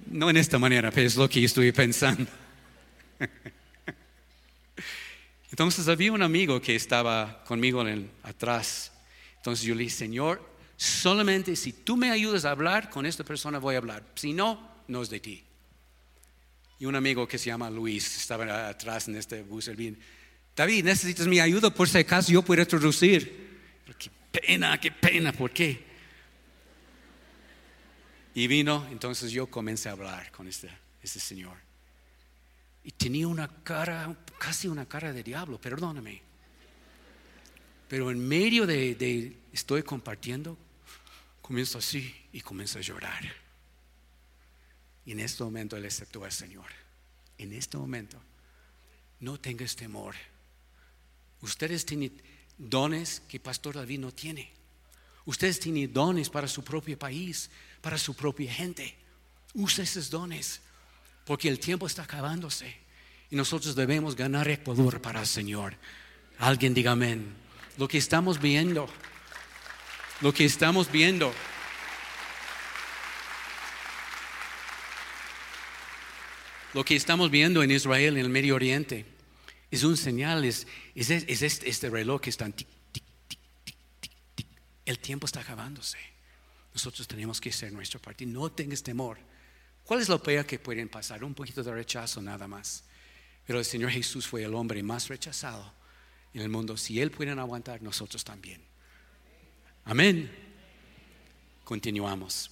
[0.07, 2.27] No en esta manera, pero es lo que estoy pensando.
[5.51, 8.93] Entonces había un amigo que estaba conmigo en atrás.
[9.37, 10.52] Entonces yo le dije, Señor,
[10.83, 14.05] Solamente si tú me ayudas a hablar, con esta persona voy a hablar.
[14.17, 15.45] Si no, no es de ti.
[16.81, 19.71] Y un amigo que se llama Luis estaba atrás en este bus.
[20.57, 23.61] David, necesitas mi ayuda por si acaso yo puedo traducir.
[23.97, 25.85] Qué pena, qué pena, ¿por qué?
[28.35, 30.69] Y vino, entonces yo comencé a hablar con este,
[31.01, 31.59] este señor.
[32.83, 36.23] Y tenía una cara, casi una cara de diablo, perdóname.
[37.87, 40.59] Pero en medio de, de estoy compartiendo,
[41.53, 43.31] comienza así y comienza a llorar.
[45.05, 46.65] Y en este momento él aceptó al Señor.
[47.37, 48.19] En este momento,
[49.21, 50.15] no tengas temor.
[51.43, 52.11] Ustedes tienen
[52.57, 54.51] dones que Pastor David no tiene.
[55.27, 57.51] Ustedes tienen dones para su propio país,
[57.83, 58.97] para su propia gente.
[59.53, 60.63] Usa esos dones,
[61.27, 62.75] porque el tiempo está acabándose.
[63.31, 65.77] Y nosotros debemos ganar Ecuador para el Señor.
[66.39, 67.35] Alguien diga amén.
[67.77, 68.89] Lo que estamos viendo
[70.23, 71.35] lo que estamos viendo.
[76.75, 79.05] Lo que estamos viendo en Israel, en el Medio Oriente,
[79.71, 83.05] es un señal, es, este, este, reloj que está tic, tic,
[84.01, 84.47] tic, tic,
[84.87, 85.99] El tiempo está acabándose.
[86.73, 88.31] Nosotros tenemos que ser nuestro partido.
[88.31, 89.19] No tengas temor.
[89.85, 91.25] ¿Cuál es lo peor que pueden pasar?
[91.25, 92.85] Un poquito de rechazo nada más.
[93.45, 95.75] Pero el Señor Jesús fue el hombre más rechazado
[96.33, 96.77] en el mundo.
[96.77, 98.72] Si Él puede aguantar, nosotros también.
[99.85, 100.31] Amén.
[101.65, 102.51] Continuamos.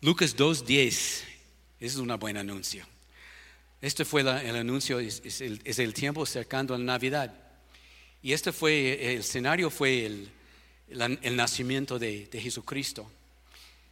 [0.00, 1.24] Lucas 2.10, ese
[1.80, 2.84] es un buen anuncio.
[3.80, 7.34] Este fue el anuncio, es, el, tiempo cercano a la Navidad.
[8.22, 13.10] Y este fue, el escenario fue el, nacimiento de, de, Jesucristo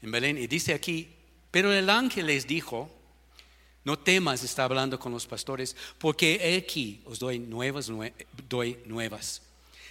[0.03, 0.39] en Belén.
[0.39, 1.11] Y dice aquí,
[1.51, 2.91] pero el ángel les dijo,
[3.85, 7.91] no temas, está hablando con los pastores, porque aquí os doy nuevas,
[8.49, 9.43] doy nuevas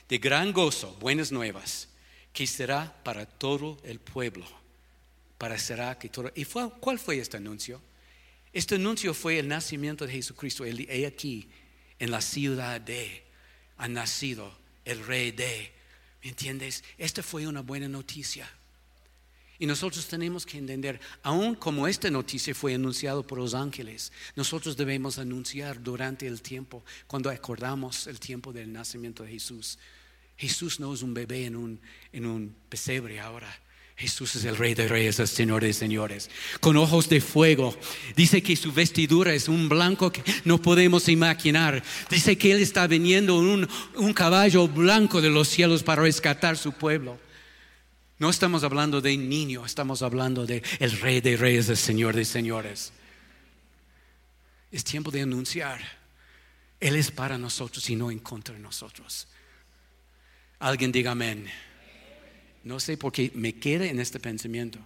[0.10, 1.88] de gran gozo, buenas nuevas,
[2.34, 4.46] que será para todo el pueblo.
[5.38, 6.32] Para será que todo.
[6.36, 7.82] ¿Y cuál fue este anuncio?
[8.52, 10.66] Este anuncio fue el nacimiento de Jesucristo.
[10.66, 11.48] He aquí,
[12.00, 13.24] en la ciudad de,
[13.78, 14.52] ha nacido
[14.84, 15.72] el rey de.
[16.24, 16.84] ¿Me entiendes?
[16.98, 18.50] Esta fue una buena noticia.
[19.60, 24.78] Y nosotros tenemos que entender, aun como esta noticia fue anunciada por los ángeles, nosotros
[24.78, 29.78] debemos anunciar durante el tiempo, cuando acordamos el tiempo del nacimiento de Jesús.
[30.40, 31.82] Jesús no es un bebé en un,
[32.14, 33.54] en un pesebre ahora.
[33.98, 36.30] Jesús es el rey de reyes, el señor de señores,
[36.62, 37.78] con ojos de fuego.
[38.16, 41.84] Dice que su vestidura es un blanco que no podemos imaginar.
[42.10, 46.58] Dice que Él está viniendo en un, un caballo blanco de los cielos para rescatar
[46.58, 47.20] su pueblo.
[48.18, 52.24] No estamos hablando de niño, estamos hablando de el rey de reyes, el señor de
[52.24, 52.94] señores.
[54.72, 55.82] Es tiempo de anunciar.
[56.80, 59.28] Él es para nosotros y no en contra de nosotros.
[60.60, 61.46] Alguien diga amén.
[62.64, 64.80] No sé por qué me queda en este pensamiento.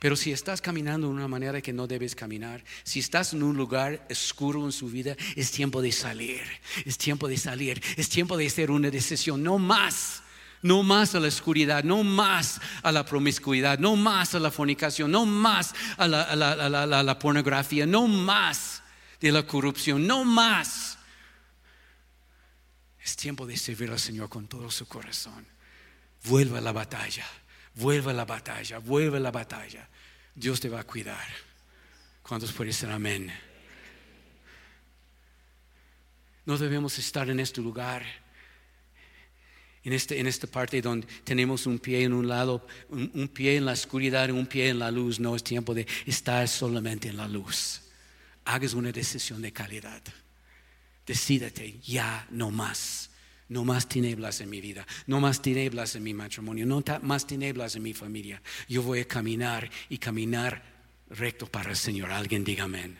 [0.00, 3.56] Pero si estás caminando de una manera que no debes caminar, si estás en un
[3.56, 6.42] lugar oscuro en su vida, es tiempo de salir,
[6.84, 10.22] es tiempo de salir, es tiempo de hacer una decisión, no más,
[10.62, 15.10] no más a la oscuridad, no más a la promiscuidad, no más a la fornicación,
[15.10, 18.82] no más a la- a la pornografía, no más
[19.20, 20.97] de la corrupción, no más.
[23.08, 25.46] Es tiempo de servir al Señor con todo su corazón.
[26.24, 27.24] Vuelve a la batalla,
[27.74, 29.88] vuelve a la batalla, vuelve a la batalla.
[30.34, 31.26] Dios te va a cuidar.
[32.22, 33.32] ¿Cuántos pueden decir amén?
[36.44, 38.04] No debemos estar en este lugar,
[39.84, 43.56] en, este, en esta parte donde tenemos un pie en un lado, un, un pie
[43.56, 45.18] en la oscuridad y un pie en la luz.
[45.18, 47.80] No es tiempo de estar solamente en la luz.
[48.44, 50.02] Hagas una decisión de calidad.
[51.08, 53.10] Decídete, ya no más.
[53.48, 57.76] No más tinieblas en mi vida, no más tinieblas en mi matrimonio, no más tinieblas
[57.76, 58.42] en mi familia.
[58.68, 60.62] Yo voy a caminar y caminar
[61.08, 62.10] recto para el Señor.
[62.10, 62.98] Alguien diga amén.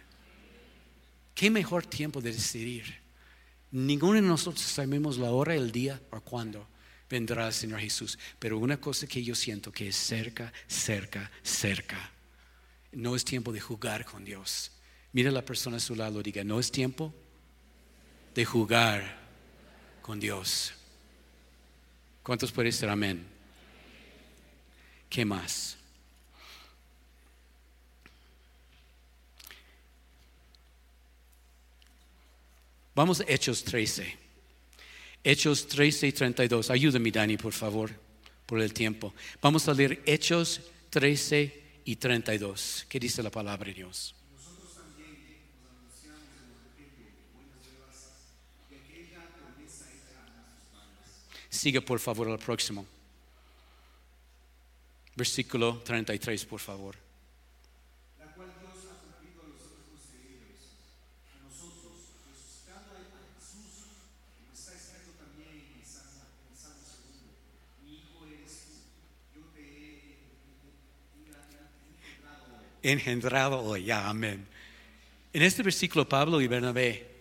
[1.35, 2.95] ¿Qué mejor tiempo de decidir?
[3.73, 6.67] Ninguno de nosotros sabemos la hora, el día o cuándo
[7.11, 8.19] vendrá el Señor Jesús.
[8.39, 12.11] Pero una cosa que yo siento que es cerca, cerca, cerca.
[12.91, 14.73] No es tiempo de jugar con Dios.
[15.13, 17.15] Mira la persona a su lado, diga, no es tiempo
[18.39, 19.03] de jugar
[20.01, 20.73] con Dios.
[22.23, 23.27] ¿Cuántos pueden decir amén?
[25.11, 25.77] ¿Qué más?
[32.95, 34.17] Vamos a Hechos 13.
[35.25, 36.71] Hechos 13 y 32.
[36.71, 37.91] Ayúdame, Dani, por favor,
[38.47, 39.13] por el tiempo.
[39.43, 42.87] Vamos a leer Hechos 13 y 32.
[42.89, 44.15] ¿Qué dice la palabra de Dios?
[51.59, 52.87] Siga por favor al próximo.
[55.17, 56.95] Versículo 33, por favor.
[72.81, 74.47] Engendrado hoy, ya, amén.
[75.33, 77.18] En este versículo Pablo y Bernabé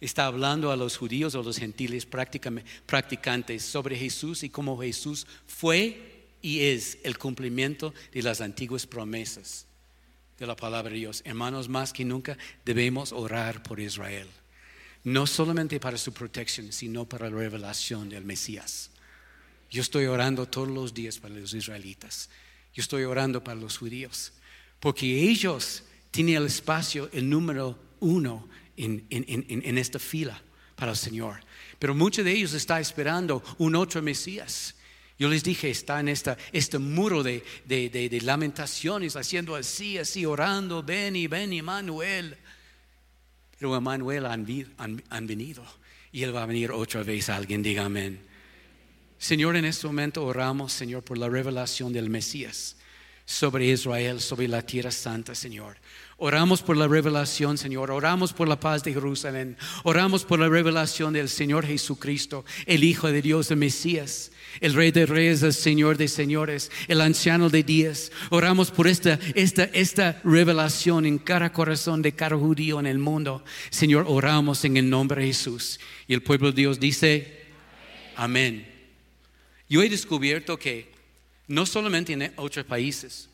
[0.00, 6.26] está hablando a los judíos o los gentiles practicantes sobre Jesús y cómo Jesús fue
[6.42, 9.66] y es el cumplimiento de las antiguas promesas
[10.38, 11.22] de la palabra de Dios.
[11.24, 14.28] Hermanos, más que nunca debemos orar por Israel.
[15.04, 18.90] No solamente para su protección, sino para la revelación del Mesías.
[19.70, 22.28] Yo estoy orando todos los días para los israelitas.
[22.74, 24.32] Yo estoy orando para los judíos.
[24.80, 30.40] Porque ellos tienen el espacio, el número uno en, en- en- en esta fila
[30.74, 31.40] para el Señor.
[31.78, 34.74] Pero muchos de ellos están esperando un otro Mesías.
[35.18, 39.96] Yo les dije, está en esta, este muro de, de- de- de lamentaciones, haciendo así,
[39.98, 42.36] así, orando, ven y ven, Emmanuel.
[43.58, 45.64] Pero Emmanuel han, han- han venido
[46.12, 47.30] y Él va a venir otra vez.
[47.30, 48.20] Alguien diga amén.
[49.18, 52.76] Señor, en este momento oramos, Señor, por la revelación del Mesías
[53.24, 55.78] sobre Israel, sobre la tierra santa, Señor.
[56.18, 57.90] Oramos por la revelación, Señor.
[57.90, 59.58] Oramos por la paz de Jerusalén.
[59.84, 64.92] Oramos por la revelación del Señor Jesucristo, el Hijo de Dios, el Mesías, el Rey
[64.92, 68.12] de Reyes, el Señor de Señores, el Anciano de Días.
[68.30, 73.44] Oramos por esta, esta, esta revelación en cada corazón de cada judío en el mundo.
[73.68, 75.80] Señor, oramos en el nombre de Jesús.
[76.06, 77.44] Y el pueblo de Dios dice,
[78.16, 78.66] amén.
[79.68, 80.94] Yo he descubierto que
[81.46, 83.28] no solamente en otros países,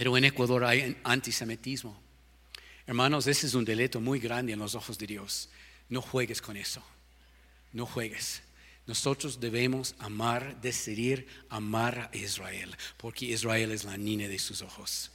[0.00, 1.94] pero en Ecuador hay antisemitismo.
[2.86, 5.50] Hermanos, ese es un delito muy grande en los ojos de Dios.
[5.90, 6.82] No juegues con eso.
[7.74, 8.40] No juegues.
[8.86, 15.10] Nosotros debemos amar, decidir amar a Israel, porque Israel es la niña de sus ojos.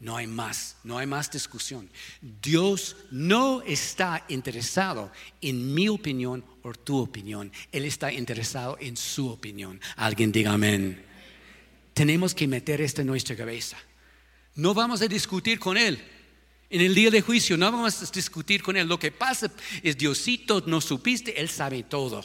[0.00, 1.88] No hay más, no hay más discusión.
[2.20, 7.50] Dios no está interesado en mi opinión o tu opinión.
[7.72, 9.80] Él está interesado en su opinión.
[9.96, 11.06] Alguien diga amén.
[11.94, 13.78] Tenemos que meter esto en nuestra cabeza.
[14.60, 15.98] No vamos a discutir con Él.
[16.68, 18.86] En el día de juicio no vamos a discutir con Él.
[18.86, 19.50] Lo que pasa
[19.82, 22.22] es, Diosito, no supiste, Él sabe todo.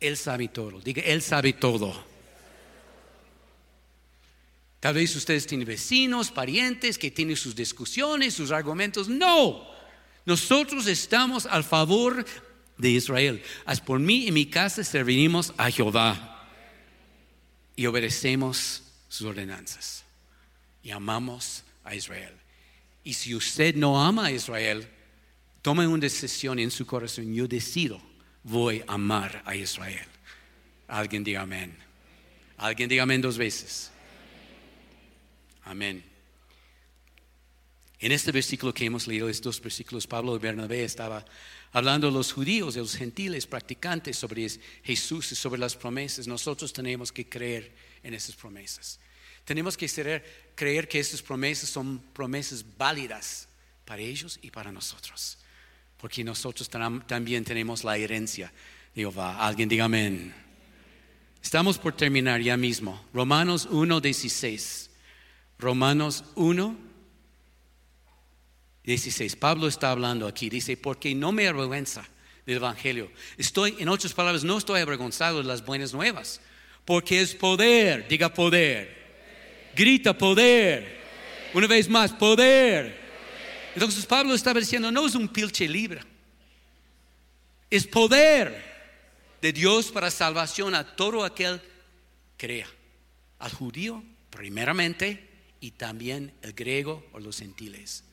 [0.00, 0.80] Él sabe todo.
[0.80, 2.08] Diga, Él sabe todo.
[4.80, 9.06] Tal vez ustedes tienen vecinos, parientes que tienen sus discusiones, sus argumentos.
[9.06, 9.68] No,
[10.24, 12.24] nosotros estamos al favor
[12.78, 13.42] de Israel.
[13.66, 16.48] Haz por mí y mi casa serviremos a Jehová
[17.76, 20.04] y obedecemos sus ordenanzas
[20.82, 22.34] y amamos a Israel.
[23.04, 24.88] Y si usted no ama a Israel,
[25.62, 27.34] tome una decisión en su corazón.
[27.34, 28.00] Yo decido,
[28.42, 30.06] voy a amar a Israel.
[30.88, 31.76] Alguien diga amén.
[32.56, 33.90] Alguien diga amén dos veces.
[35.64, 36.04] Amén.
[38.00, 41.24] En este versículo que hemos leído, estos versículos, Pablo de Bernabé estaba
[41.70, 44.48] hablando de los judíos, de los gentiles practicantes sobre
[44.82, 46.26] Jesús y sobre las promesas.
[46.26, 47.72] Nosotros tenemos que creer
[48.02, 48.98] en esas promesas.
[49.50, 49.88] Tenemos que
[50.54, 53.48] creer que esas promesas son promesas válidas
[53.84, 55.38] para ellos y para nosotros.
[55.96, 58.52] Porque nosotros también tenemos la herencia
[58.94, 59.44] de Jehová.
[59.44, 60.32] Alguien diga amén.
[61.42, 63.04] Estamos por terminar ya mismo.
[63.12, 64.88] Romanos 1.16.
[65.58, 66.76] Romanos 1.
[68.84, 69.34] 16.
[69.34, 72.06] Pablo está hablando aquí, dice, porque no me avergüenza
[72.46, 73.10] del Evangelio.
[73.36, 76.40] Estoy, en otras palabras, no estoy avergonzado de las buenas nuevas,
[76.84, 78.99] porque es poder, diga poder,
[79.74, 81.00] grita poder,
[81.54, 82.98] una vez más, poder.
[83.74, 86.00] Entonces Pablo estaba diciendo, no es un pilche libre,
[87.70, 88.70] es poder
[89.40, 92.66] de Dios para salvación a todo aquel que crea,
[93.38, 95.28] al judío primeramente
[95.60, 98.04] y también el griego o los gentiles.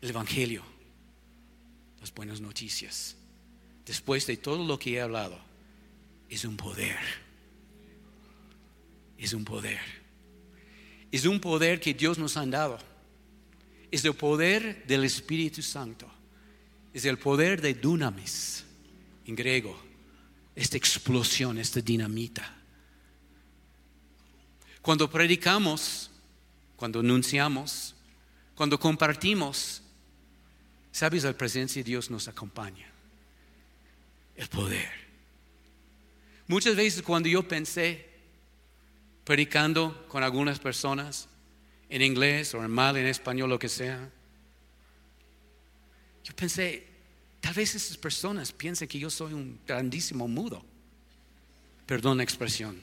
[0.00, 0.62] El Evangelio,
[2.00, 3.16] las buenas noticias,
[3.86, 5.38] después de todo lo que he hablado,
[6.28, 7.23] es un poder.
[9.18, 9.80] Es un poder.
[11.10, 12.78] Es un poder que Dios nos ha dado.
[13.90, 16.10] Es el poder del Espíritu Santo.
[16.92, 18.64] Es el poder de dunamis
[19.26, 19.80] en griego.
[20.54, 22.56] Esta explosión, esta dinamita.
[24.82, 26.10] Cuando predicamos,
[26.76, 27.94] cuando anunciamos,
[28.54, 29.82] cuando compartimos,
[30.94, 32.86] Sabes, la presencia de Dios nos acompaña.
[34.36, 34.88] El poder.
[36.46, 38.13] Muchas veces cuando yo pensé,
[39.24, 41.28] predicando con algunas personas,
[41.88, 44.10] en inglés o en mal en español, lo que sea,
[46.22, 46.86] yo pensé,
[47.40, 50.64] tal vez esas personas piensen que yo soy un grandísimo mudo.
[51.86, 52.80] Perdón la expresión.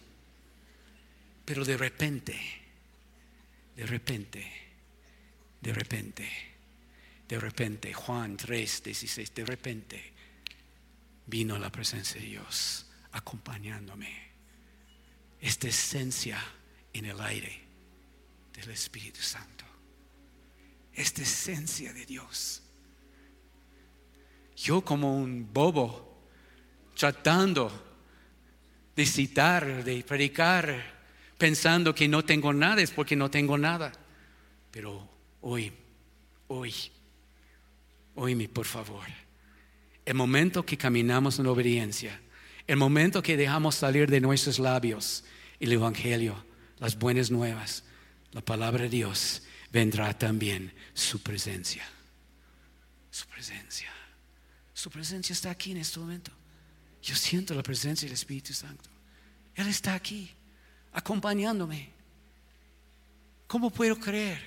[1.43, 2.39] Pero de repente,
[3.75, 4.45] de repente,
[5.59, 6.51] de repente
[7.31, 10.11] de repente, Juan 3, 16, de repente
[11.27, 14.30] vino la presencia de Dios acompañándome.
[15.41, 16.41] Esta esencia
[16.93, 17.59] en el aire
[18.53, 19.65] del Espíritu Santo.
[20.93, 22.61] Esta esencia de Dios.
[24.55, 26.23] Yo como un bobo
[26.95, 27.71] tratando
[28.95, 31.01] de citar, de predicar,
[31.37, 33.91] pensando que no tengo nada es porque no tengo nada.
[34.71, 35.09] Pero
[35.41, 35.73] hoy,
[36.47, 36.73] hoy
[38.15, 39.05] Oíme, por favor.
[40.05, 42.19] El momento que caminamos en obediencia,
[42.67, 45.23] el momento que dejamos salir de nuestros labios
[45.59, 46.43] el Evangelio,
[46.79, 47.83] las buenas nuevas,
[48.31, 51.87] la palabra de Dios, vendrá también su presencia.
[53.11, 53.91] Su presencia.
[54.73, 56.31] Su presencia está aquí en este momento.
[57.03, 58.89] Yo siento la presencia del Espíritu Santo.
[59.55, 60.31] Él está aquí,
[60.93, 61.89] acompañándome.
[63.47, 64.39] ¿Cómo puedo creer?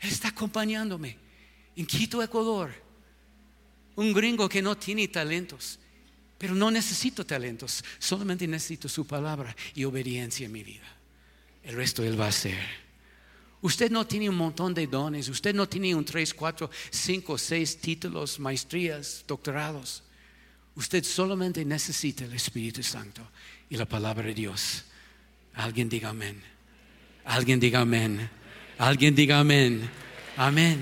[0.00, 1.16] Él está acompañándome
[1.76, 2.72] en Quito, Ecuador.
[3.94, 5.78] Un gringo que no tiene talentos,
[6.42, 10.82] pero no necesito talentos, solamente necesito su palabra y obediencia en mi vida.
[11.62, 12.58] El resto Él va a hacer.
[13.60, 17.80] Usted no tiene un montón de dones, usted no tiene un 3, 4, 5, 6
[17.80, 20.02] títulos, maestrías, doctorados.
[20.74, 23.22] Usted solamente necesita el Espíritu Santo
[23.70, 24.82] y la palabra de Dios.
[25.54, 26.42] Alguien diga amén.
[27.24, 28.28] Alguien diga amén.
[28.78, 29.88] Alguien diga amén.
[30.36, 30.80] Amén.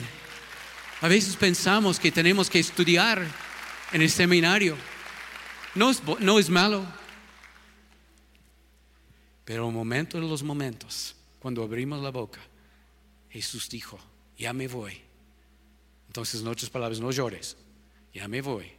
[1.03, 3.23] A veces pensamos que tenemos que estudiar
[3.93, 4.75] en el seminario.
[5.75, 6.85] No es, no es malo.
[9.45, 12.41] Pero un momento de los momentos, cuando abrimos la boca,
[13.31, 13.99] Jesús dijo,
[14.39, 15.01] ya me voy.
[16.07, 17.57] Entonces, en otras palabras, no llores,
[18.13, 18.71] ya me voy.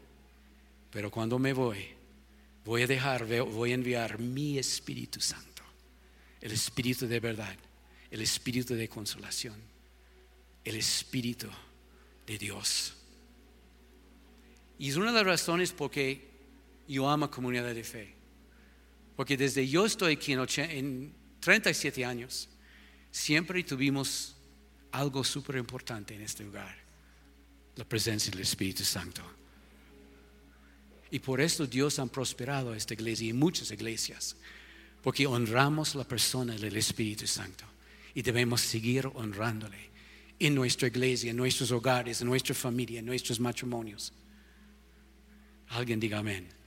[0.92, 1.88] Pero cuando me voy,
[2.66, 5.64] voy a dejar, voy a enviar mi Espíritu Santo,
[6.42, 7.56] el Espíritu de verdad,
[8.10, 9.56] el Espíritu de consolación,
[10.64, 11.48] el Espíritu
[12.28, 12.94] de Dios.
[14.78, 16.31] Y es una de las razones por que
[16.88, 18.14] yo amo comunidad de fe.
[19.16, 22.50] Porque desde yo estoy aquí en, en 37 años,
[23.12, 24.36] siempre tuvimos
[24.92, 26.76] algo súper importante en este lugar,
[27.76, 29.22] la presencia del Espíritu Santo.
[31.12, 34.36] Y por esto Dios ha prosperado esta iglesia y muchas iglesias,
[35.02, 37.66] porque honramos la persona del Espíritu Santo
[38.14, 39.90] y debemos seguir honrándole
[40.40, 44.14] en nuestra iglesia, en nuestros hogares, en nuestra familia, en nuestros matrimonios.
[45.70, 46.61] Alguien diga amén.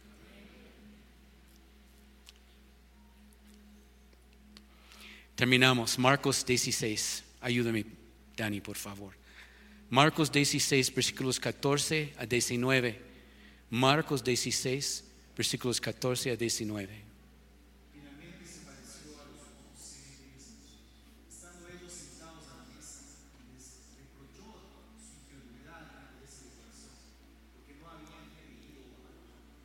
[5.34, 5.98] Terminamos.
[5.98, 7.24] Marcos 16.
[7.40, 7.84] Ayúdame,
[8.36, 9.14] Dani, por favor.
[9.90, 13.00] Marcos 16, versículos 14 a 19.
[13.70, 15.04] Marcos 16,
[15.36, 17.02] versículos 14 a 19.
[17.92, 20.86] Finalmente se pareció a los once mismos.
[21.28, 23.02] Estando ellos sentados a la mesa,
[23.50, 24.46] les reprochó
[25.02, 26.94] su incredulidad y la dureza de corazón,
[27.58, 28.86] porque no habían creído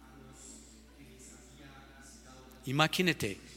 [0.01, 0.65] a los
[0.97, 1.69] que les había
[2.01, 2.41] visitado.
[2.65, 3.48] Imagínate,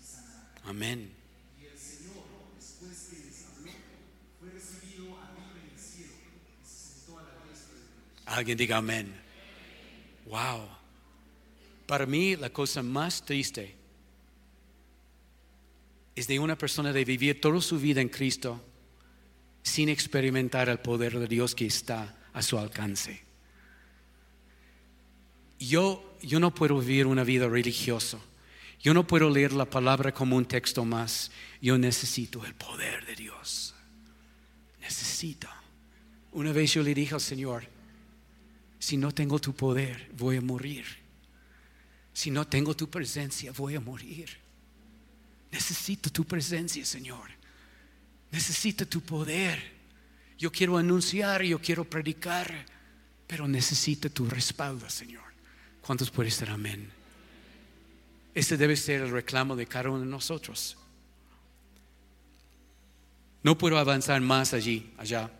[0.03, 0.65] sanarán.
[0.65, 1.13] Amén.
[1.61, 2.25] Y el Señor,
[2.57, 3.73] después que les habló,
[4.41, 5.35] fue recibido a.
[8.27, 9.15] Alguien diga amén.
[10.25, 10.67] Wow.
[11.87, 13.84] Para mí la cosa más triste
[16.15, 18.65] es de una persona de vivir toda su vida en Cristo
[19.62, 23.23] sin experimentar el poder de Dios que está a su alcance.
[25.59, 28.19] Yo, yo no puedo vivir una vida religiosa.
[28.81, 31.31] Yo no puedo leer la palabra como un texto más.
[31.62, 33.75] Yo necesito el poder de Dios.
[34.81, 35.49] Necesito.
[36.33, 37.65] Una vez yo le dije al Señor,
[38.79, 40.85] si no tengo tu poder, voy a morir.
[42.12, 44.43] Si no tengo tu presencia, voy a morir.
[45.55, 47.31] Necesito tu presencia, Señor.
[48.33, 49.63] Necesito tu poder.
[50.37, 52.67] Yo quiero anunciar, yo quiero predicar,
[53.29, 55.23] pero necesito tu respaldo, Señor.
[55.81, 56.91] ¿Cuántos pueden ser amén?
[58.35, 60.77] Este debe ser el reclamo de cada uno de nosotros.
[63.45, 65.31] No puedo avanzar más allí, allá.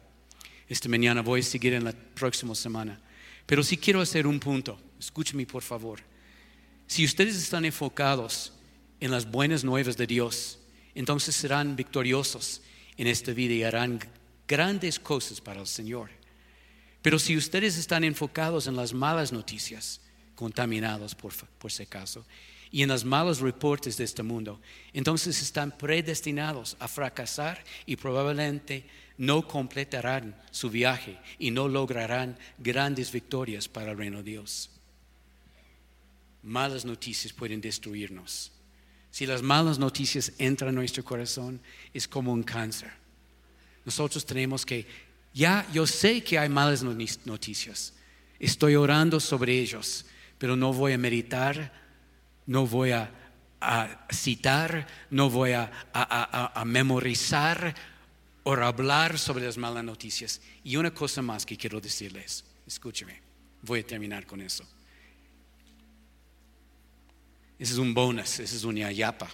[0.69, 3.01] Esta mañana voy a seguir en la próxima semana.
[3.47, 4.81] Pero sí quiero hacer un punto.
[4.97, 5.99] Escúcheme, por favor.
[6.87, 8.54] Si ustedes están enfocados
[9.05, 10.59] en las buenas nuevas de Dios,
[10.95, 12.63] entonces serán victoriosos
[12.97, 14.01] en esta vida y harán
[14.49, 16.09] grandes cosas para el Señor.
[17.03, 20.01] Pero si ustedes están enfocados en las malas noticias,
[20.35, 22.25] contaminados por, por si acaso,
[22.71, 24.59] y en los malos reportes de este mundo,
[24.95, 28.87] entonces están predestinados a fracasar y probablemente
[29.19, 34.71] no completarán su viaje y no lograrán grandes victorias para el reino de Dios.
[36.43, 38.51] Malas noticias pueden destruirnos.
[39.15, 41.61] Si las malas noticias entran en nuestro corazón,
[41.93, 42.91] es como un cáncer.
[43.85, 44.89] Nosotros tenemos que,
[45.33, 47.93] ya yo sé que hay malas noticias,
[48.41, 50.05] estoy orando sobre ellos,
[50.37, 51.85] pero no voy a meditar
[52.47, 53.09] no voy a,
[53.61, 57.73] a citar, no voy a, a, a, memorizar
[58.43, 60.41] o hablar sobre las malas noticias.
[60.65, 63.21] Y una cosa más que quiero decirles, escúcheme,
[63.63, 64.67] voy a terminar con eso.
[67.59, 69.31] Ese es un bonus, ese es una yapa.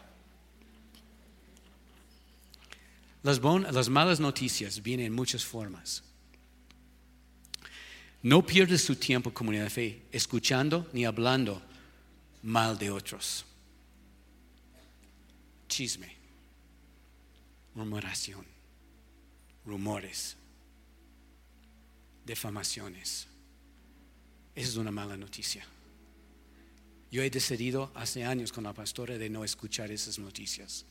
[3.23, 6.03] Las, bon las malas noticias vienen en muchas formas.
[8.23, 11.63] No pierdes su tiempo, comunidad de fe, escuchando ni hablando
[12.43, 13.45] mal de otros.
[15.69, 16.15] Chisme,
[17.75, 18.45] murmuración,
[19.65, 20.37] rumores,
[22.25, 23.27] defamaciones.
[24.55, 25.67] Esa es una mala noticia.
[27.11, 30.87] Yo he decidido hace años con la pastora de no escuchar esas noticias.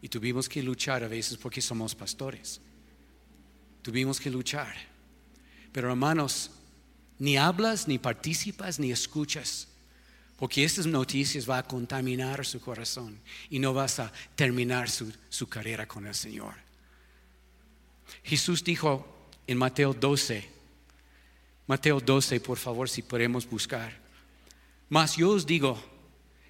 [0.00, 2.60] Y tuvimos que luchar a veces porque somos pastores.
[3.82, 4.74] Tuvimos que luchar.
[5.72, 6.50] Pero hermanos,
[7.18, 9.68] ni hablas, ni participas, ni escuchas
[10.42, 13.16] porque estas noticias van a contaminar su corazón
[13.48, 16.54] y no vas a terminar su, su carrera con el Señor.
[18.24, 19.06] Jesús dijo
[19.46, 20.48] en Mateo 12,
[21.68, 24.01] Mateo 12, por favor, si podemos buscar.
[24.92, 25.82] Mas yo os digo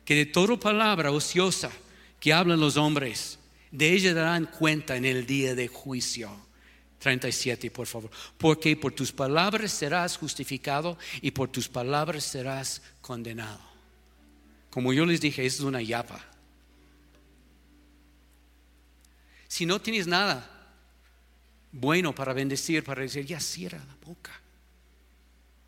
[0.05, 1.70] que de toda palabra ociosa
[2.18, 3.38] que hablan los hombres,
[3.70, 6.28] de ella darán cuenta en el día de juicio.
[6.99, 8.11] 37, por favor.
[8.38, 13.61] Porque por tus palabras serás justificado y por tus palabras serás condenado.
[14.70, 16.20] Como yo les dije, es una yapa.
[19.47, 20.51] Si no tienes nada
[21.70, 24.32] bueno para bendecir, para decir, ya cierra la boca.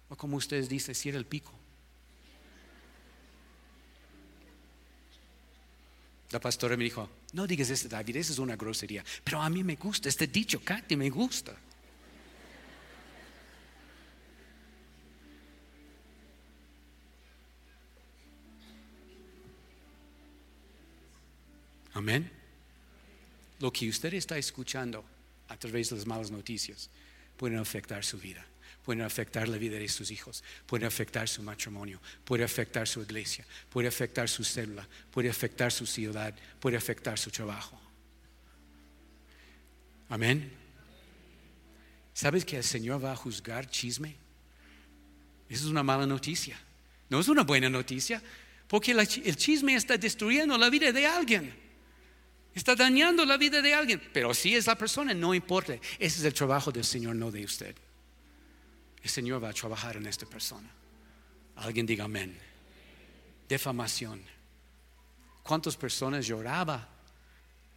[0.08, 1.52] O como ustedes dicen, cierra el pico.
[6.34, 9.04] La pastora me dijo, no digas eso, David, eso es una grosería.
[9.22, 11.54] Pero a mí me gusta, este dicho, Katy, me gusta.
[21.92, 22.28] Amén.
[23.60, 25.04] Lo que usted está escuchando
[25.46, 26.90] a través de las malas noticias
[27.36, 28.44] pueden afectar su vida,
[28.84, 33.44] pueden afectar la vida de sus hijos, puede afectar su matrimonio, puede afectar su iglesia,
[33.70, 37.80] puede afectar su célula, puede afectar su ciudad, puede afectar su trabajo.
[40.10, 40.52] Amén.
[42.12, 44.14] ¿Sabes que el Señor va a juzgar chisme?
[45.48, 46.58] Esa es una mala noticia.
[47.08, 48.22] No es una buena noticia,
[48.68, 51.54] porque el chisme está destruyendo la vida de alguien.
[52.54, 54.00] Está dañando la vida de alguien.
[54.12, 55.74] Pero si es la persona, no importa.
[55.98, 57.74] Ese es el trabajo del Señor, no de usted.
[59.04, 60.68] El Señor va a trabajar en esta persona.
[61.56, 62.36] Alguien diga amén.
[63.48, 64.20] Defamación.
[65.42, 66.88] ¿Cuántas personas lloraba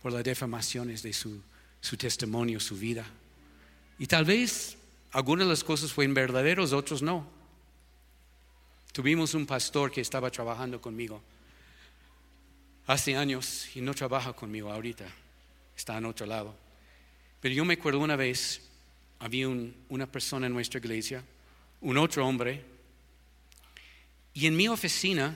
[0.01, 1.41] por las defamaciones de su,
[1.81, 3.05] su testimonio, su vida?
[3.99, 4.77] Y tal vez
[5.11, 7.27] algunas de las cosas fueron verdaderas, otros no.
[8.93, 11.21] Tuvimos un pastor que estaba trabajando conmigo
[12.87, 15.05] hace años y no trabaja conmigo ahorita,
[15.75, 16.55] está en otro lado.
[17.41, 18.61] Pero yo me acuerdo una vez,
[19.19, 21.23] había una persona en nuestra iglesia,
[21.81, 22.63] un otro hombre,
[24.33, 25.35] y en mi oficina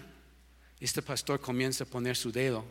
[0.79, 2.65] este pastor comienza a poner su dedo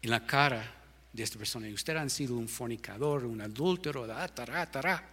[0.00, 0.74] en la cara
[1.12, 1.68] de esta persona.
[1.68, 5.08] Y usted ha sido un fornicador, un adúltero, tará, tará,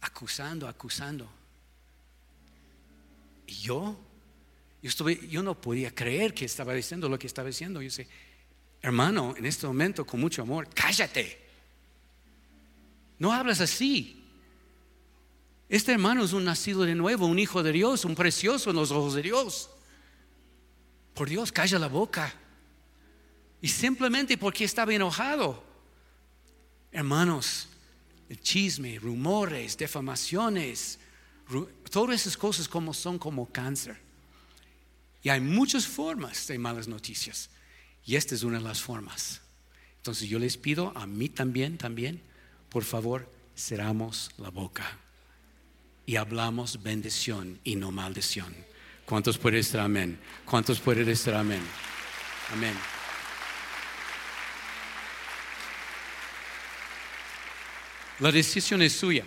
[0.00, 1.28] acusando, acusando.
[3.46, 4.10] Y yo
[4.82, 7.82] yo, no podía creer que estaba diciendo lo que estaba diciendo.
[7.82, 8.08] Yo dije,
[8.80, 11.49] hermano, en este momento, con mucho amor, cállate.
[13.20, 14.24] No hablas así.
[15.68, 18.90] Este hermano es un nacido de nuevo, un hijo de Dios, un precioso en los
[18.90, 19.70] ojos de Dios.
[21.14, 22.34] Por Dios, calla la boca.
[23.60, 25.62] Y simplemente porque estaba enojado.
[26.90, 27.68] Hermanos,
[28.30, 30.98] el chisme, rumores, defamaciones,
[31.90, 34.00] todas esas cosas son como cáncer.
[35.22, 37.50] Y hay muchas formas de malas noticias.
[38.06, 39.42] Y esta es una de las formas.
[39.98, 42.22] Entonces yo les pido a mí también, también,
[42.70, 44.98] por favor, cerramos la boca
[46.06, 48.54] y hablamos bendición y no maldición.
[49.04, 50.18] ¿Cuántos pueden decir amén?
[50.44, 51.62] ¿Cuántos pueden decir amén?
[52.52, 52.74] Amén.
[58.20, 59.24] La decisión es suya,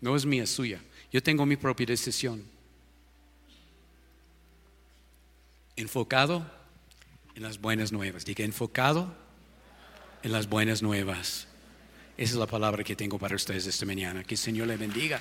[0.00, 0.80] no es mía, es suya.
[1.12, 2.44] Yo tengo mi propia decisión.
[5.80, 6.46] enfocado
[7.34, 8.24] en las buenas nuevas.
[8.24, 9.14] Diga, enfocado
[10.22, 11.48] en las buenas nuevas.
[12.20, 14.22] Esa es la palabra que tengo para ustedes esta mañana.
[14.22, 15.18] Que el Señor le bendiga.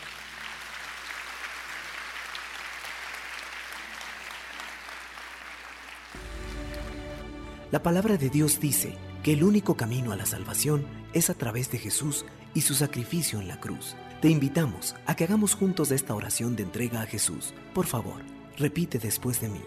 [7.71, 11.71] La palabra de Dios dice que el único camino a la salvación es a través
[11.71, 13.95] de Jesús y su sacrificio en la cruz.
[14.21, 17.53] Te invitamos a que hagamos juntos esta oración de entrega a Jesús.
[17.73, 18.23] Por favor,
[18.57, 19.61] repite después de mí.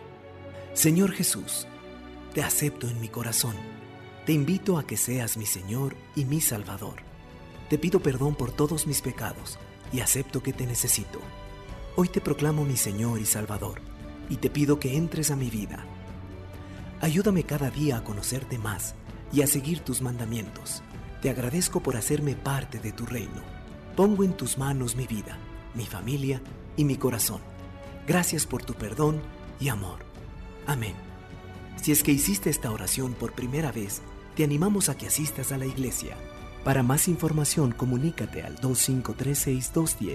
[0.74, 1.66] Señor Jesús,
[2.34, 3.56] te acepto en mi corazón.
[4.26, 7.10] Te invito a que seas mi Señor y mi Salvador.
[7.72, 9.58] Te pido perdón por todos mis pecados
[9.94, 11.20] y acepto que te necesito.
[11.96, 13.80] Hoy te proclamo mi Señor y Salvador
[14.28, 15.86] y te pido que entres a mi vida.
[17.00, 18.94] Ayúdame cada día a conocerte más
[19.32, 20.82] y a seguir tus mandamientos.
[21.22, 23.40] Te agradezco por hacerme parte de tu reino.
[23.96, 25.38] Pongo en tus manos mi vida,
[25.74, 26.42] mi familia
[26.76, 27.40] y mi corazón.
[28.06, 29.22] Gracias por tu perdón
[29.58, 30.00] y amor.
[30.66, 30.92] Amén.
[31.80, 34.02] Si es que hiciste esta oración por primera vez,
[34.36, 36.18] te animamos a que asistas a la iglesia.
[36.64, 40.10] Para más información, comunícate al 2536 210